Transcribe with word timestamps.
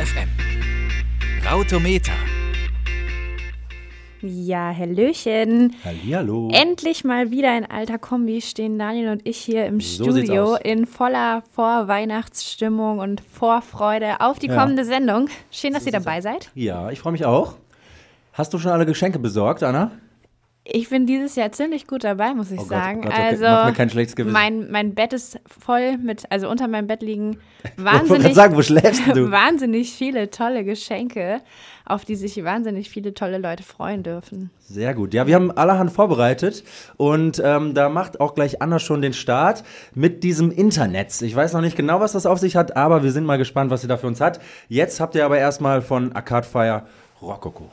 FM. 0.00 0.28
Rautometer. 1.46 2.12
Ja, 4.22 4.74
Hallöchen. 4.74 5.76
Hallihallo. 5.84 6.48
Endlich 6.52 7.04
mal 7.04 7.30
wieder 7.30 7.56
in 7.56 7.64
alter 7.66 7.98
Kombi 7.98 8.40
stehen 8.40 8.78
Daniel 8.78 9.08
und 9.10 9.26
ich 9.26 9.36
hier 9.36 9.66
im 9.66 9.80
So 9.80 10.04
Studio 10.04 10.54
in 10.56 10.86
voller 10.86 11.42
Vorweihnachtsstimmung 11.54 12.98
und 12.98 13.20
Vorfreude 13.20 14.20
auf 14.20 14.38
die 14.38 14.46
Ja. 14.48 14.56
kommende 14.60 14.84
Sendung. 14.84 15.28
Schön, 15.50 15.74
dass 15.74 15.84
ihr 15.84 15.92
dabei 15.92 16.20
seid. 16.22 16.50
Ja, 16.54 16.90
ich 16.90 17.00
freue 17.00 17.12
mich 17.12 17.24
auch. 17.26 17.56
Hast 18.32 18.54
du 18.54 18.58
schon 18.58 18.72
alle 18.72 18.86
Geschenke 18.86 19.18
besorgt, 19.18 19.62
Anna? 19.62 19.90
Ich 20.72 20.88
bin 20.88 21.04
dieses 21.06 21.34
Jahr 21.34 21.50
ziemlich 21.50 21.86
gut 21.88 22.04
dabei, 22.04 22.32
muss 22.32 22.50
ich 22.50 22.58
Oh 22.58 22.62
Gott, 22.62 22.68
sagen. 22.70 22.98
oh 23.00 23.02
Gott, 23.02 23.12
okay. 23.12 23.22
Also 23.22 23.44
Mach 23.44 23.66
mir 23.66 23.72
kein 23.72 23.90
schlechtes 23.90 24.14
Gewissen. 24.14 24.32
mein, 24.32 24.70
mein 24.70 24.94
Bett 24.94 25.12
ist 25.12 25.40
voll 25.46 25.96
mit, 25.98 26.30
also 26.30 26.48
unter 26.48 26.68
meinem 26.68 26.86
Bett 26.86 27.02
liegen 27.02 27.38
wahnsinnig, 27.76 28.34
sagen, 28.34 28.56
wahnsinnig 28.56 29.92
viele 29.92 30.30
tolle 30.30 30.64
Geschenke, 30.64 31.40
auf 31.84 32.04
die 32.04 32.14
sich 32.14 32.42
wahnsinnig 32.44 32.88
viele 32.88 33.14
tolle 33.14 33.38
Leute 33.38 33.64
freuen 33.64 34.04
dürfen. 34.04 34.50
Sehr 34.60 34.94
gut. 34.94 35.12
Ja, 35.12 35.26
wir 35.26 35.34
haben 35.34 35.50
allerhand 35.50 35.90
vorbereitet 35.90 36.62
und 36.96 37.42
ähm, 37.44 37.74
da 37.74 37.88
macht 37.88 38.20
auch 38.20 38.36
gleich 38.36 38.62
Anna 38.62 38.78
schon 38.78 39.02
den 39.02 39.12
Start 39.12 39.64
mit 39.94 40.22
diesem 40.22 40.52
Internet. 40.52 41.20
Ich 41.22 41.34
weiß 41.34 41.52
noch 41.52 41.62
nicht 41.62 41.76
genau, 41.76 41.98
was 41.98 42.12
das 42.12 42.26
auf 42.26 42.38
sich 42.38 42.54
hat, 42.54 42.76
aber 42.76 43.02
wir 43.02 43.10
sind 43.10 43.24
mal 43.24 43.38
gespannt, 43.38 43.70
was 43.72 43.80
sie 43.80 43.88
da 43.88 43.96
für 43.96 44.06
uns 44.06 44.20
hat. 44.20 44.40
Jetzt 44.68 45.00
habt 45.00 45.16
ihr 45.16 45.24
aber 45.24 45.38
erstmal 45.38 45.82
von 45.82 46.12
Arcade 46.12 46.46
Fire 46.46 46.82
Rococo. 47.20 47.70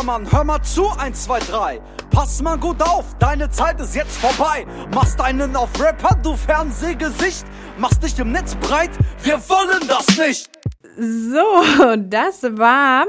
Bimmermann, 0.00 0.32
hör 0.32 0.44
mal 0.44 0.62
zu, 0.62 0.88
1, 0.88 1.24
2, 1.24 1.38
3. 1.40 1.80
Pass 2.10 2.40
mal 2.40 2.56
gut 2.56 2.80
auf, 2.80 3.04
deine 3.18 3.50
Zeit 3.50 3.78
ist 3.80 3.94
jetzt 3.94 4.16
vorbei. 4.16 4.66
Machst 4.94 5.20
einen 5.20 5.54
auf 5.54 5.68
Rapper, 5.78 6.16
du 6.22 6.36
Fernsehgesicht. 6.36 7.44
Machst 7.76 8.02
dich 8.02 8.18
im 8.18 8.32
Netz 8.32 8.54
breit, 8.54 8.90
wir 9.22 9.34
wollen 9.50 9.86
das 9.88 10.16
nicht. 10.16 10.50
So, 10.98 11.96
das 11.98 12.42
war 12.56 13.04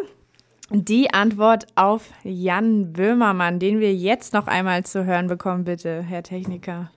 die 0.69 1.14
Antwort 1.14 1.67
auf 1.75 2.03
Jan 2.23 2.92
Böhmermann, 2.92 3.59
den 3.59 3.80
wir 3.80 3.94
jetzt 3.94 4.34
noch 4.34 4.47
einmal 4.47 4.84
zu 4.84 5.06
hören 5.06 5.28
bekommen, 5.28 5.64
bitte, 5.64 6.02
Herr 6.02 6.23
Techniker. 6.23 6.92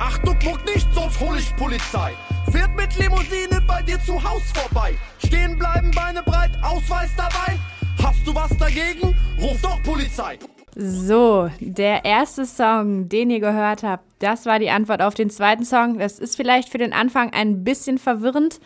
Achtung, 0.00 0.36
muck 0.44 0.64
nicht, 0.64 0.92
sonst 0.92 1.20
hol 1.20 1.36
ich 1.38 1.54
Polizei. 1.54 2.10
Fährt 2.50 2.74
mit 2.74 2.98
Limousine 2.98 3.62
bei 3.68 3.82
dir 3.82 4.00
zu 4.04 4.14
Haus 4.14 4.42
vorbei. 4.52 4.94
Stehen 5.24 5.56
bleiben, 5.56 5.92
Beine 5.92 6.24
breit, 6.24 6.50
Ausweis 6.62 7.10
dabei. 7.16 7.56
Hast 8.02 8.26
du 8.26 8.34
was 8.34 8.56
dagegen? 8.56 9.14
Ruf 9.40 9.60
doch 9.62 9.82
Polizei. 9.82 10.38
So, 10.74 11.50
der 11.60 12.04
erste 12.04 12.46
Song, 12.46 13.08
den 13.08 13.30
ihr 13.30 13.40
gehört 13.40 13.82
habt, 13.82 14.04
das 14.18 14.46
war 14.46 14.58
die 14.58 14.70
Antwort 14.70 15.02
auf 15.02 15.14
den 15.14 15.30
zweiten 15.30 15.64
Song. 15.64 15.98
Das 15.98 16.18
ist 16.18 16.36
vielleicht 16.36 16.68
für 16.68 16.78
den 16.78 16.92
Anfang 16.92 17.32
ein 17.32 17.62
bisschen 17.62 17.98
verwirrend, 17.98 18.58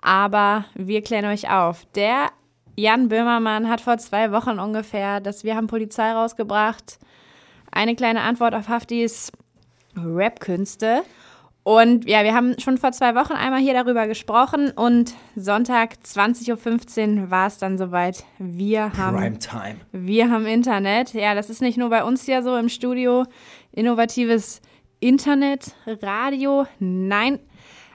aber 0.00 0.64
wir 0.74 1.02
klären 1.02 1.26
euch 1.26 1.50
auf. 1.50 1.84
Der 1.96 2.28
Jan 2.76 3.08
Böhmermann 3.08 3.68
hat 3.68 3.80
vor 3.80 3.98
zwei 3.98 4.30
Wochen 4.32 4.58
ungefähr 4.58 5.20
das 5.20 5.44
Wir 5.44 5.56
haben 5.56 5.66
Polizei 5.66 6.12
rausgebracht. 6.12 6.98
Eine 7.72 7.96
kleine 7.96 8.22
Antwort 8.22 8.54
auf 8.54 8.68
Haftis 8.68 9.32
Rap-Künste. 9.96 11.02
Und 11.68 12.08
ja, 12.08 12.24
wir 12.24 12.32
haben 12.32 12.58
schon 12.58 12.78
vor 12.78 12.92
zwei 12.92 13.14
Wochen 13.14 13.34
einmal 13.34 13.60
hier 13.60 13.74
darüber 13.74 14.06
gesprochen 14.06 14.70
und 14.70 15.12
Sonntag 15.36 15.96
20.15 16.02 17.24
Uhr 17.24 17.30
war 17.30 17.46
es 17.46 17.58
dann 17.58 17.76
soweit. 17.76 18.24
Wir 18.38 18.90
haben 18.96 19.18
Prime 19.18 19.38
Time. 19.38 19.76
wir 19.92 20.30
haben 20.30 20.46
Internet. 20.46 21.12
Ja, 21.12 21.34
das 21.34 21.50
ist 21.50 21.60
nicht 21.60 21.76
nur 21.76 21.90
bei 21.90 22.04
uns 22.04 22.24
hier 22.24 22.42
so 22.42 22.56
im 22.56 22.70
Studio. 22.70 23.26
Innovatives 23.70 24.62
Internet, 25.00 25.74
Radio. 25.84 26.66
Nein, 26.78 27.38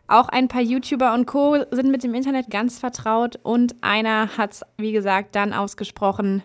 auch 0.07 0.29
ein 0.29 0.49
paar 0.49 0.61
YouTuber 0.61 1.11
und 1.15 1.25
Co. 1.25 1.57
sind 1.71 1.89
mit 1.89 2.03
dem 2.03 2.13
Internet 2.13 2.51
ganz 2.51 2.77
vertraut. 2.77 3.39
Und 3.41 3.73
einer 3.81 4.37
hat 4.37 4.51
es, 4.51 4.61
wie 4.77 4.91
gesagt, 4.91 5.35
dann 5.35 5.51
ausgesprochen. 5.51 6.43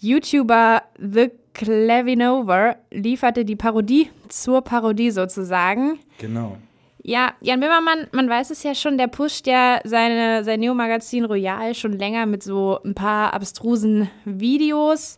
YouTuber 0.00 0.82
The 0.98 1.30
Clevinover 1.54 2.76
lieferte 2.90 3.44
die 3.44 3.56
Parodie 3.56 4.10
zur 4.28 4.62
Parodie 4.62 5.10
sozusagen. 5.10 5.98
Genau. 6.18 6.56
Ja, 7.04 7.32
Jan 7.40 7.58
Böhmermann, 7.58 8.06
man 8.12 8.28
weiß 8.28 8.50
es 8.50 8.62
ja 8.62 8.74
schon, 8.74 8.96
der 8.96 9.08
pusht 9.08 9.46
ja 9.48 9.80
seine, 9.84 10.44
sein 10.44 10.60
Neo-Magazin 10.60 11.24
Royal 11.24 11.74
schon 11.74 11.92
länger 11.92 12.26
mit 12.26 12.44
so 12.44 12.78
ein 12.84 12.94
paar 12.94 13.34
abstrusen 13.34 14.08
Videos. 14.24 15.16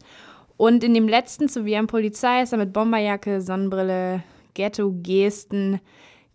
Und 0.56 0.82
in 0.82 0.94
dem 0.94 1.08
letzten 1.08 1.48
zu 1.48 1.64
Wir 1.66 1.78
haben 1.78 1.86
Polizei 1.86 2.42
ist 2.42 2.52
er 2.52 2.58
mit 2.58 2.72
Bomberjacke, 2.72 3.40
Sonnenbrille, 3.40 4.22
Ghetto-Gesten 4.54 5.80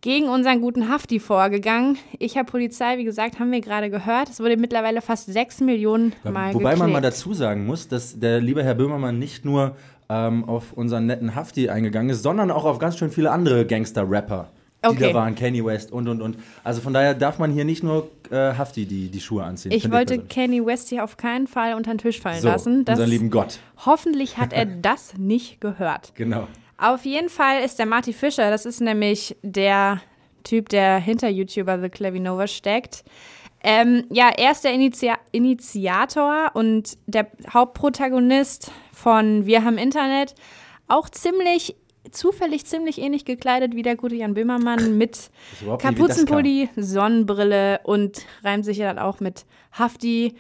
gegen 0.02 0.30
unseren 0.30 0.62
guten 0.62 0.90
Hafti 0.90 1.20
vorgegangen. 1.20 1.98
Ich 2.18 2.38
habe 2.38 2.50
Polizei, 2.50 2.98
wie 2.98 3.04
gesagt, 3.04 3.40
haben 3.40 3.52
wir 3.52 3.62
gerade 3.62 3.90
gehört. 3.90 4.30
Es 4.30 4.40
wurde 4.40 4.56
mittlerweile 4.58 5.02
fast 5.02 5.32
sechs 5.32 5.60
Millionen 5.60 6.14
Mal 6.24 6.54
Wobei 6.54 6.76
man 6.76 6.92
mal 6.92 7.02
dazu 7.02 7.34
sagen 7.34 7.66
muss, 7.66 7.88
dass 7.88 8.20
der 8.20 8.40
liebe 8.40 8.64
Herr 8.64 8.76
Böhmermann 8.76 9.20
nicht 9.20 9.44
nur 9.44 9.76
ähm, 10.10 10.46
auf 10.46 10.74
unseren 10.74 11.06
netten 11.06 11.36
Hafti 11.36 11.70
eingegangen 11.70 12.10
ist, 12.10 12.24
sondern 12.24 12.50
auch 12.52 12.66
auf 12.66 12.80
ganz 12.80 12.98
schön 12.98 13.12
viele 13.12 13.32
andere 13.32 13.66
Gangster-Rapper, 13.66 14.50
die 14.84 14.88
Okay. 14.88 15.10
da 15.10 15.14
waren, 15.14 15.36
Kanye 15.36 15.64
West 15.66 15.92
und 15.92 16.08
und 16.08 16.22
und. 16.22 16.38
Also 16.64 16.80
von 16.80 16.94
daher 16.94 17.14
darf 17.14 17.38
man 17.38 17.52
hier 17.52 17.66
nicht 17.66 17.84
nur 17.84 18.10
äh, 18.32 18.54
Hafti 18.54 18.86
die, 18.86 19.10
die 19.10 19.20
Schuhe 19.20 19.44
anziehen. 19.44 19.74
Ich 19.74 19.92
wollte 19.92 20.16
persönlich. 20.20 20.30
Kanye 20.30 20.66
West 20.66 20.88
hier 20.88 21.04
auf 21.04 21.18
keinen 21.18 21.48
Fall 21.48 21.74
unter 21.74 21.92
den 21.92 21.98
Tisch 21.98 22.22
fallen 22.22 22.42
so, 22.42 22.48
lassen. 22.48 22.86
Das, 22.86 22.98
unseren 22.98 23.10
lieben 23.10 23.30
Gott. 23.30 23.60
hoffentlich 23.86 24.38
hat 24.38 24.54
er 24.54 24.66
das 24.82 25.18
nicht 25.18 25.60
gehört. 25.60 26.14
Genau. 26.16 26.48
Auf 26.80 27.04
jeden 27.06 27.30
Fall 27.30 27.62
ist 27.64 27.78
der 27.80 27.86
Marty 27.86 28.14
Fischer, 28.14 28.50
das 28.50 28.66
ist 28.66 28.80
nämlich 28.80 29.36
der 29.42 30.02
Typ, 30.44 30.70
der 30.70 30.98
hinter 30.98 31.28
YouTuber 31.30 31.80
The 31.82 31.90
Clevinova 31.90 32.48
steckt. 32.48 33.04
Ähm, 33.62 34.06
ja, 34.10 34.30
er 34.30 34.52
ist 34.52 34.64
der 34.64 34.72
Initia 34.74 35.18
Initiator 35.32 36.52
und 36.54 36.98
der 37.08 37.28
Hauptprotagonist 37.54 38.72
von 38.94 39.46
Wir 39.46 39.66
haben 39.66 39.78
Internet. 39.78 40.36
Auch 40.88 41.10
ziemlich, 41.10 41.76
zufällig 42.12 42.66
ziemlich 42.66 43.00
ähnlich 43.02 43.26
gekleidet 43.26 43.76
wie 43.76 43.82
der 43.82 43.98
gute 43.98 44.16
Jan 44.16 44.34
Böhmermann 44.34 44.98
mit 44.98 45.30
Kapuzenpulli, 45.80 46.70
Sonnenbrille 46.78 47.82
und 47.84 48.26
reimt 48.44 48.64
sich 48.64 48.78
ja 48.78 48.88
dann 48.94 49.00
auch 49.04 49.20
mit 49.20 49.46
Hafti 49.74 50.36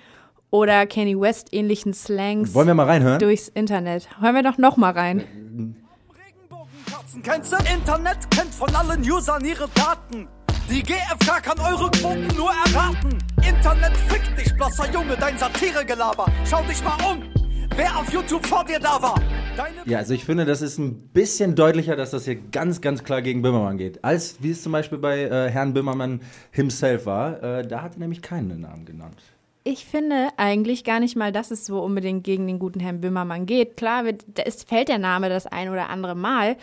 oder 0.50 0.88
Kanye 0.88 1.19
West 1.19 1.50
ähnlichen 1.51 1.94
Slangs 1.94 2.53
Wollen 2.53 2.67
wir 2.67 2.73
mal 2.73 2.85
reinhören? 2.85 3.19
durchs 3.19 3.50
Internet. 3.50 4.07
Hören 4.21 4.35
wir 4.35 4.44
doch 4.44 4.57
noch 4.57 4.77
mal 4.77 4.91
rein. 4.91 5.75
Du? 7.11 7.19
Internet 7.73 8.29
kennt 8.29 8.53
von 8.53 8.69
allen 8.75 9.01
Usern 9.01 9.43
ihre 9.43 9.67
Daten. 9.69 10.27
Die 10.69 10.83
GfK 10.83 11.41
kann 11.41 11.59
eure 11.59 11.89
Quoten 11.89 12.27
nur 12.37 12.51
erraten. 12.51 13.17
Internet 13.37 13.97
fickt 14.07 14.39
dich, 14.39 14.55
blasser 14.55 14.91
Junge, 14.93 15.17
dein 15.19 15.35
Satiregelaber. 15.35 16.31
Schau 16.47 16.61
dich 16.63 16.83
mal 16.83 16.97
um, 17.11 17.23
wer 17.75 17.97
auf 17.97 18.13
YouTube 18.13 18.45
vor 18.45 18.63
dir 18.63 18.79
da 18.79 19.01
war. 19.01 19.19
Deine 19.57 19.77
Ja, 19.85 19.97
also 19.97 20.13
ich 20.13 20.23
finde, 20.23 20.45
das 20.45 20.61
ist 20.61 20.77
ein 20.77 21.09
bisschen 21.09 21.55
deutlicher, 21.55 21.95
dass 21.95 22.11
das 22.11 22.25
hier 22.25 22.35
ganz, 22.35 22.79
ganz 22.79 23.03
klar 23.03 23.23
gegen 23.23 23.41
Böhmermann 23.41 23.79
geht. 23.79 24.03
Als 24.03 24.43
wie 24.43 24.51
es 24.51 24.61
zum 24.61 24.71
Beispiel 24.71 24.99
bei 24.99 25.23
äh, 25.23 25.49
Herrn 25.49 25.73
Böhmermann 25.73 26.21
himself 26.51 27.07
war, 27.07 27.41
äh, 27.41 27.67
da 27.67 27.81
hat 27.81 27.93
er 27.93 27.99
nämlich 27.99 28.21
keinen 28.21 28.61
Namen 28.61 28.85
genannt. 28.85 29.19
Ich 29.63 29.85
finde 29.85 30.29
eigentlich 30.37 30.83
gar 30.83 30.99
nicht 30.99 31.15
mal, 31.15 31.31
dass 31.31 31.51
es 31.51 31.65
so 31.65 31.81
unbedingt 31.81 32.23
gegen 32.23 32.47
den 32.47 32.59
guten 32.59 32.79
Herrn 32.79 33.01
Böhmermann 33.01 33.45
geht. 33.45 33.77
Klar, 33.77 34.03
ist, 34.45 34.69
fällt 34.69 34.88
der 34.88 35.00
Name 35.00 35.27
das 35.29 35.47
ein 35.47 35.69
oder 35.69 35.89
andere 35.89 36.15
Mal, 36.15 36.55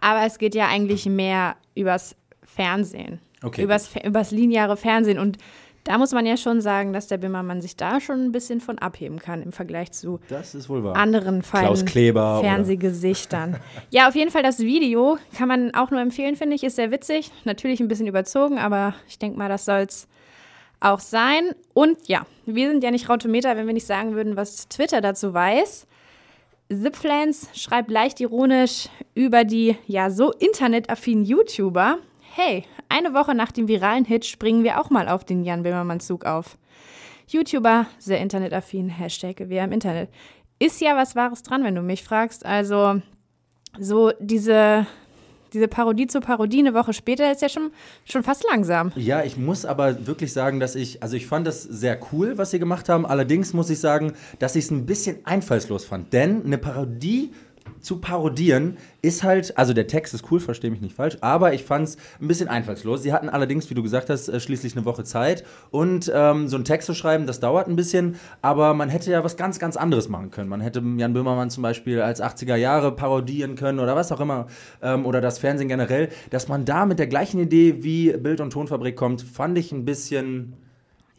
aber 0.00 0.24
es 0.26 0.38
geht 0.38 0.54
ja 0.54 0.68
eigentlich 0.68 1.06
mehr 1.06 1.56
übers 1.74 2.16
Fernsehen. 2.42 3.20
Okay. 3.42 3.62
Übers, 3.62 3.90
übers 4.04 4.30
lineare 4.30 4.76
Fernsehen. 4.76 5.18
Und 5.18 5.38
da 5.84 5.96
muss 5.96 6.12
man 6.12 6.26
ja 6.26 6.36
schon 6.36 6.60
sagen, 6.60 6.92
dass 6.92 7.06
der 7.06 7.16
Böhmermann 7.18 7.62
sich 7.62 7.76
da 7.76 8.00
schon 8.00 8.20
ein 8.20 8.32
bisschen 8.32 8.60
von 8.60 8.78
abheben 8.78 9.18
kann 9.18 9.42
im 9.42 9.52
Vergleich 9.52 9.92
zu 9.92 10.20
anderen 10.94 11.42
feinen 11.42 11.76
Fernsehgesichtern. 12.42 13.56
ja, 13.90 14.08
auf 14.08 14.14
jeden 14.14 14.30
Fall 14.30 14.42
das 14.42 14.58
Video 14.58 15.16
kann 15.36 15.48
man 15.48 15.74
auch 15.74 15.90
nur 15.90 16.00
empfehlen, 16.00 16.36
finde 16.36 16.56
ich. 16.56 16.64
Ist 16.64 16.76
sehr 16.76 16.90
witzig. 16.90 17.30
Natürlich 17.44 17.80
ein 17.80 17.88
bisschen 17.88 18.06
überzogen, 18.06 18.58
aber 18.58 18.94
ich 19.08 19.18
denke 19.18 19.38
mal, 19.38 19.48
das 19.48 19.64
soll's 19.64 20.06
auch 20.80 21.00
sein. 21.00 21.50
Und 21.72 21.96
ja, 22.08 22.26
wir 22.46 22.68
sind 22.68 22.84
ja 22.84 22.90
nicht 22.90 23.08
Rautometer, 23.08 23.56
wenn 23.56 23.66
wir 23.66 23.74
nicht 23.74 23.86
sagen 23.86 24.14
würden, 24.14 24.36
was 24.36 24.68
Twitter 24.68 25.00
dazu 25.00 25.32
weiß. 25.32 25.86
Zipflans 26.70 27.48
schreibt 27.52 27.90
leicht 27.90 28.20
ironisch 28.20 28.88
über 29.14 29.44
die 29.44 29.76
ja 29.86 30.08
so 30.08 30.32
internetaffinen 30.32 31.24
YouTuber. 31.24 31.98
Hey, 32.34 32.64
eine 32.88 33.12
Woche 33.12 33.34
nach 33.34 33.50
dem 33.50 33.66
viralen 33.66 34.04
Hit 34.04 34.24
springen 34.24 34.62
wir 34.62 34.80
auch 34.80 34.88
mal 34.88 35.08
auf 35.08 35.24
den 35.24 35.42
Jan 35.42 35.64
Böhmermann-Zug 35.64 36.24
auf. 36.24 36.56
YouTuber, 37.26 37.86
sehr 37.98 38.20
internetaffin, 38.20 38.88
Hashtag 38.88 39.48
wir 39.48 39.64
im 39.64 39.72
Internet. 39.72 40.10
Ist 40.60 40.80
ja 40.80 40.96
was 40.96 41.16
Wahres 41.16 41.42
dran, 41.42 41.64
wenn 41.64 41.74
du 41.74 41.82
mich 41.82 42.04
fragst. 42.04 42.46
Also, 42.46 43.02
so 43.78 44.12
diese 44.20 44.86
diese 45.52 45.68
Parodie 45.68 46.06
zu 46.06 46.20
Parodie 46.20 46.60
eine 46.60 46.74
Woche 46.74 46.92
später 46.92 47.30
ist 47.30 47.42
ja 47.42 47.48
schon, 47.48 47.70
schon 48.04 48.22
fast 48.22 48.44
langsam. 48.50 48.92
Ja, 48.96 49.22
ich 49.22 49.36
muss 49.36 49.64
aber 49.64 50.06
wirklich 50.06 50.32
sagen, 50.32 50.60
dass 50.60 50.74
ich, 50.74 51.02
also 51.02 51.16
ich 51.16 51.26
fand 51.26 51.46
das 51.46 51.62
sehr 51.62 51.98
cool, 52.12 52.38
was 52.38 52.50
sie 52.50 52.58
gemacht 52.58 52.88
haben. 52.88 53.06
Allerdings 53.06 53.52
muss 53.52 53.70
ich 53.70 53.80
sagen, 53.80 54.14
dass 54.38 54.56
ich 54.56 54.64
es 54.64 54.70
ein 54.70 54.86
bisschen 54.86 55.18
einfallslos 55.24 55.84
fand. 55.84 56.12
Denn 56.12 56.44
eine 56.44 56.58
Parodie 56.58 57.32
zu 57.80 57.98
parodieren 57.98 58.76
ist 59.02 59.22
halt, 59.22 59.56
also 59.56 59.72
der 59.72 59.86
Text 59.86 60.14
ist 60.14 60.30
cool, 60.30 60.40
verstehe 60.40 60.70
mich 60.70 60.80
nicht 60.80 60.94
falsch, 60.94 61.16
aber 61.20 61.54
ich 61.54 61.64
fand 61.64 61.88
es 61.88 61.96
ein 62.20 62.28
bisschen 62.28 62.48
einfallslos. 62.48 63.02
Sie 63.02 63.12
hatten 63.12 63.28
allerdings, 63.28 63.70
wie 63.70 63.74
du 63.74 63.82
gesagt 63.82 64.10
hast, 64.10 64.28
äh, 64.28 64.40
schließlich 64.40 64.76
eine 64.76 64.84
Woche 64.84 65.04
Zeit 65.04 65.44
und 65.70 66.10
ähm, 66.14 66.48
so 66.48 66.56
einen 66.56 66.64
Text 66.64 66.86
zu 66.86 66.94
schreiben, 66.94 67.26
das 67.26 67.40
dauert 67.40 67.68
ein 67.68 67.76
bisschen, 67.76 68.16
aber 68.42 68.74
man 68.74 68.88
hätte 68.88 69.10
ja 69.10 69.24
was 69.24 69.36
ganz, 69.36 69.58
ganz 69.58 69.76
anderes 69.76 70.08
machen 70.08 70.30
können. 70.30 70.48
Man 70.48 70.60
hätte 70.60 70.82
Jan 70.96 71.12
Böhmermann 71.12 71.50
zum 71.50 71.62
Beispiel 71.62 72.00
als 72.00 72.22
80er 72.22 72.56
Jahre 72.56 72.92
parodieren 72.92 73.56
können 73.56 73.78
oder 73.78 73.96
was 73.96 74.12
auch 74.12 74.20
immer 74.20 74.46
ähm, 74.82 75.06
oder 75.06 75.20
das 75.20 75.38
Fernsehen 75.38 75.68
generell, 75.68 76.10
dass 76.30 76.48
man 76.48 76.64
da 76.64 76.86
mit 76.86 76.98
der 76.98 77.06
gleichen 77.06 77.40
Idee 77.40 77.82
wie 77.82 78.12
Bild- 78.12 78.40
und 78.40 78.52
Tonfabrik 78.52 78.96
kommt, 78.96 79.22
fand 79.22 79.56
ich 79.58 79.72
ein 79.72 79.84
bisschen 79.84 80.54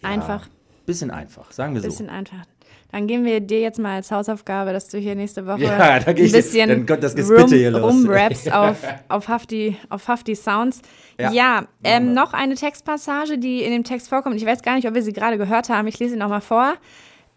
ja, 0.01 0.09
einfach. 0.09 0.47
Bisschen 0.85 1.11
einfach, 1.11 1.51
sagen 1.51 1.73
wir 1.73 1.81
so. 1.81 1.87
Bisschen 1.87 2.09
einfach. 2.09 2.45
Dann 2.91 3.07
geben 3.07 3.23
wir 3.23 3.39
dir 3.39 3.61
jetzt 3.61 3.79
mal 3.79 3.95
als 3.95 4.11
Hausaufgabe, 4.11 4.73
dass 4.73 4.89
du 4.89 4.97
hier 4.97 5.15
nächste 5.15 5.47
Woche 5.47 5.63
ja, 5.63 5.79
ein 5.79 6.15
bisschen 6.15 6.67
dann 6.67 6.85
kommt 6.85 7.03
das 7.03 7.15
Gespitte 7.15 7.55
hier 7.55 7.71
los. 7.71 7.81
rumrappst 7.81 8.51
auf, 8.53 8.77
auf, 9.07 9.27
Hafti, 9.29 9.77
auf 9.89 10.07
Hafti 10.07 10.35
Sounds. 10.35 10.81
Ja, 11.17 11.31
ja 11.31 11.67
ähm, 11.83 12.13
noch 12.13 12.33
eine 12.33 12.55
Textpassage, 12.55 13.37
die 13.37 13.63
in 13.63 13.71
dem 13.71 13.85
Text 13.85 14.09
vorkommt. 14.09 14.35
Ich 14.35 14.45
weiß 14.45 14.61
gar 14.61 14.75
nicht, 14.75 14.87
ob 14.87 14.93
wir 14.93 15.03
sie 15.03 15.13
gerade 15.13 15.37
gehört 15.37 15.69
haben. 15.69 15.87
Ich 15.87 15.99
lese 15.99 16.13
sie 16.13 16.19
nochmal 16.19 16.41
vor. 16.41 16.73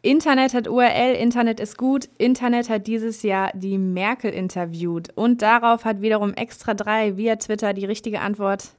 Internet 0.03 0.55
hat 0.55 0.69
URL, 0.69 1.15
Internet 1.15 1.61
ist 1.61 1.79
gut. 1.79 2.09
Internet 2.19 2.69
hat 2.69 2.89
dieses 2.89 3.23
Jahr 3.23 3.53
die 3.55 3.79
Merkel 3.79 4.33
interviewt. 4.33 5.09
Und 5.15 5.41
darauf 5.41 5.85
hat 5.85 6.03
wiederum 6.03 6.35
Extra 6.35 6.75
3 6.75 7.17
via 7.17 7.37
Twitter 7.37 7.73
die 7.73 7.87
richtige 7.87 8.21
Antwort. 8.21 8.75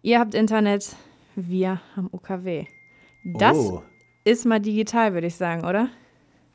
Ihr 0.00 0.20
habt 0.20 0.34
Internet, 0.34 0.96
wir 1.34 1.80
haben 1.96 2.08
UKW. 2.12 2.66
Das 3.24 3.56
oh 3.58 3.82
ist 4.28 4.44
mal 4.44 4.60
digital, 4.60 5.14
würde 5.14 5.26
ich 5.26 5.36
sagen, 5.36 5.64
oder? 5.64 5.88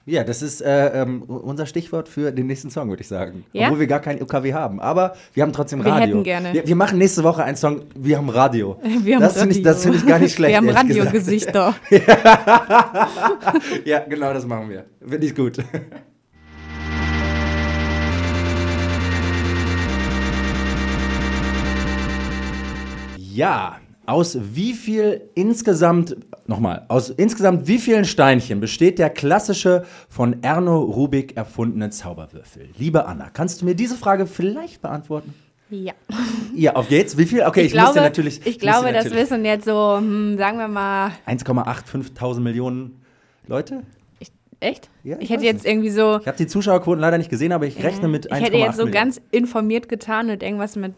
Ja, 0.06 0.26
das 0.26 0.42
ist 0.42 0.62
äh, 0.62 1.02
ähm, 1.02 1.22
unser 1.22 1.66
Stichwort 1.66 2.10
für 2.10 2.34
den 2.34 2.48
nächsten 2.48 2.70
Song, 2.70 2.90
würde 2.90 3.02
ich 3.02 3.08
sagen. 3.08 3.46
Ja? 3.54 3.68
Obwohl 3.68 3.80
wir 3.80 3.88
gar 3.88 4.02
kein 4.02 4.22
UKW 4.22 4.54
haben. 4.54 4.82
Aber 4.82 5.16
wir 5.34 5.44
haben 5.44 5.54
trotzdem 5.54 5.80
Radio. 5.80 5.94
Wir 5.94 6.02
hätten 6.02 6.24
gerne. 6.24 6.54
Wir, 6.54 6.68
wir 6.68 6.76
machen 6.76 6.98
nächste 6.98 7.24
Woche 7.24 7.42
einen 7.44 7.56
Song, 7.56 7.84
wir 7.96 8.18
haben 8.18 8.30
Radio. 8.30 8.78
Wir 8.84 9.16
haben 9.16 9.22
das 9.22 9.38
Radio. 9.38 9.52
Ich, 9.52 9.62
das 9.62 9.82
finde 9.82 9.98
ich 10.00 10.06
gar 10.06 10.20
nicht 10.20 10.34
schlecht. 10.36 10.52
Wir 10.52 10.58
haben 10.58 10.70
Radiogesichter. 10.70 11.74
ja, 13.86 14.00
genau 14.00 14.34
das 14.34 14.46
machen 14.46 14.70
wir. 14.70 14.86
Finde 15.08 15.26
ich 15.26 15.34
gut. 15.34 15.58
Ja, 23.18 23.78
aus 24.06 24.38
wie 24.42 24.74
viel 24.74 25.22
insgesamt, 25.36 26.16
nochmal, 26.48 26.86
aus 26.90 27.10
insgesamt 27.10 27.68
wie 27.68 27.80
vielen 27.80 28.06
Steinchen 28.06 28.60
besteht 28.60 29.00
der 29.00 29.10
klassische 29.10 29.86
von 30.10 30.44
Erno 30.44 30.82
Rubik 30.82 31.38
erfundene 31.38 31.90
Zauberwürfel? 31.90 32.70
Liebe 32.78 33.06
Anna, 33.06 33.30
kannst 33.30 33.62
du 33.62 33.66
mir 33.66 33.76
diese 33.76 33.96
Frage 33.96 34.28
vielleicht 34.28 34.82
beantworten? 34.82 35.34
Ja. 35.70 35.94
Ja, 36.56 36.76
auf 36.76 36.88
geht's. 36.88 37.18
Wie 37.18 37.26
viel? 37.26 37.42
Okay, 37.44 37.62
ich, 37.62 37.68
ich 37.68 37.72
glaube, 37.72 37.88
muss 37.88 37.94
dir 37.96 38.02
natürlich. 38.02 38.42
Ich, 38.42 38.48
ich 38.48 38.60
glaube, 38.60 38.94
das 38.94 39.10
wissen 39.12 39.44
jetzt 39.44 39.66
so, 39.66 39.98
hm, 39.98 40.38
sagen 40.38 40.60
wir 40.60 40.68
mal. 40.68 41.12
1,85 41.26 42.40
Millionen 42.42 43.02
Leute? 43.48 43.82
Ich, 44.20 44.32
echt? 44.60 44.90
Ja, 45.04 45.18
ich, 45.20 45.30
hätte 45.32 45.44
jetzt 45.44 45.64
nicht. 45.64 45.72
irgendwie 45.72 45.90
so. 45.90 46.20
Ich 46.22 46.28
habe 46.28 46.38
die 46.38 46.46
Zuschauerquoten 46.46 47.00
leider 47.02 47.18
nicht 47.18 47.30
gesehen, 47.32 47.52
aber 47.54 47.66
ich 47.66 47.82
rechne 47.84 48.08
mit 48.08 48.32
1,8 48.32 48.38
Ich 48.38 48.44
hätte 48.46 48.58
jetzt 48.58 48.78
so 48.78 48.86
Millionen. 48.86 48.92
ganz 48.92 49.22
informiert 49.32 49.90
getan 49.90 50.30
und 50.30 50.44
irgendwas 50.44 50.76
mit 50.76 50.96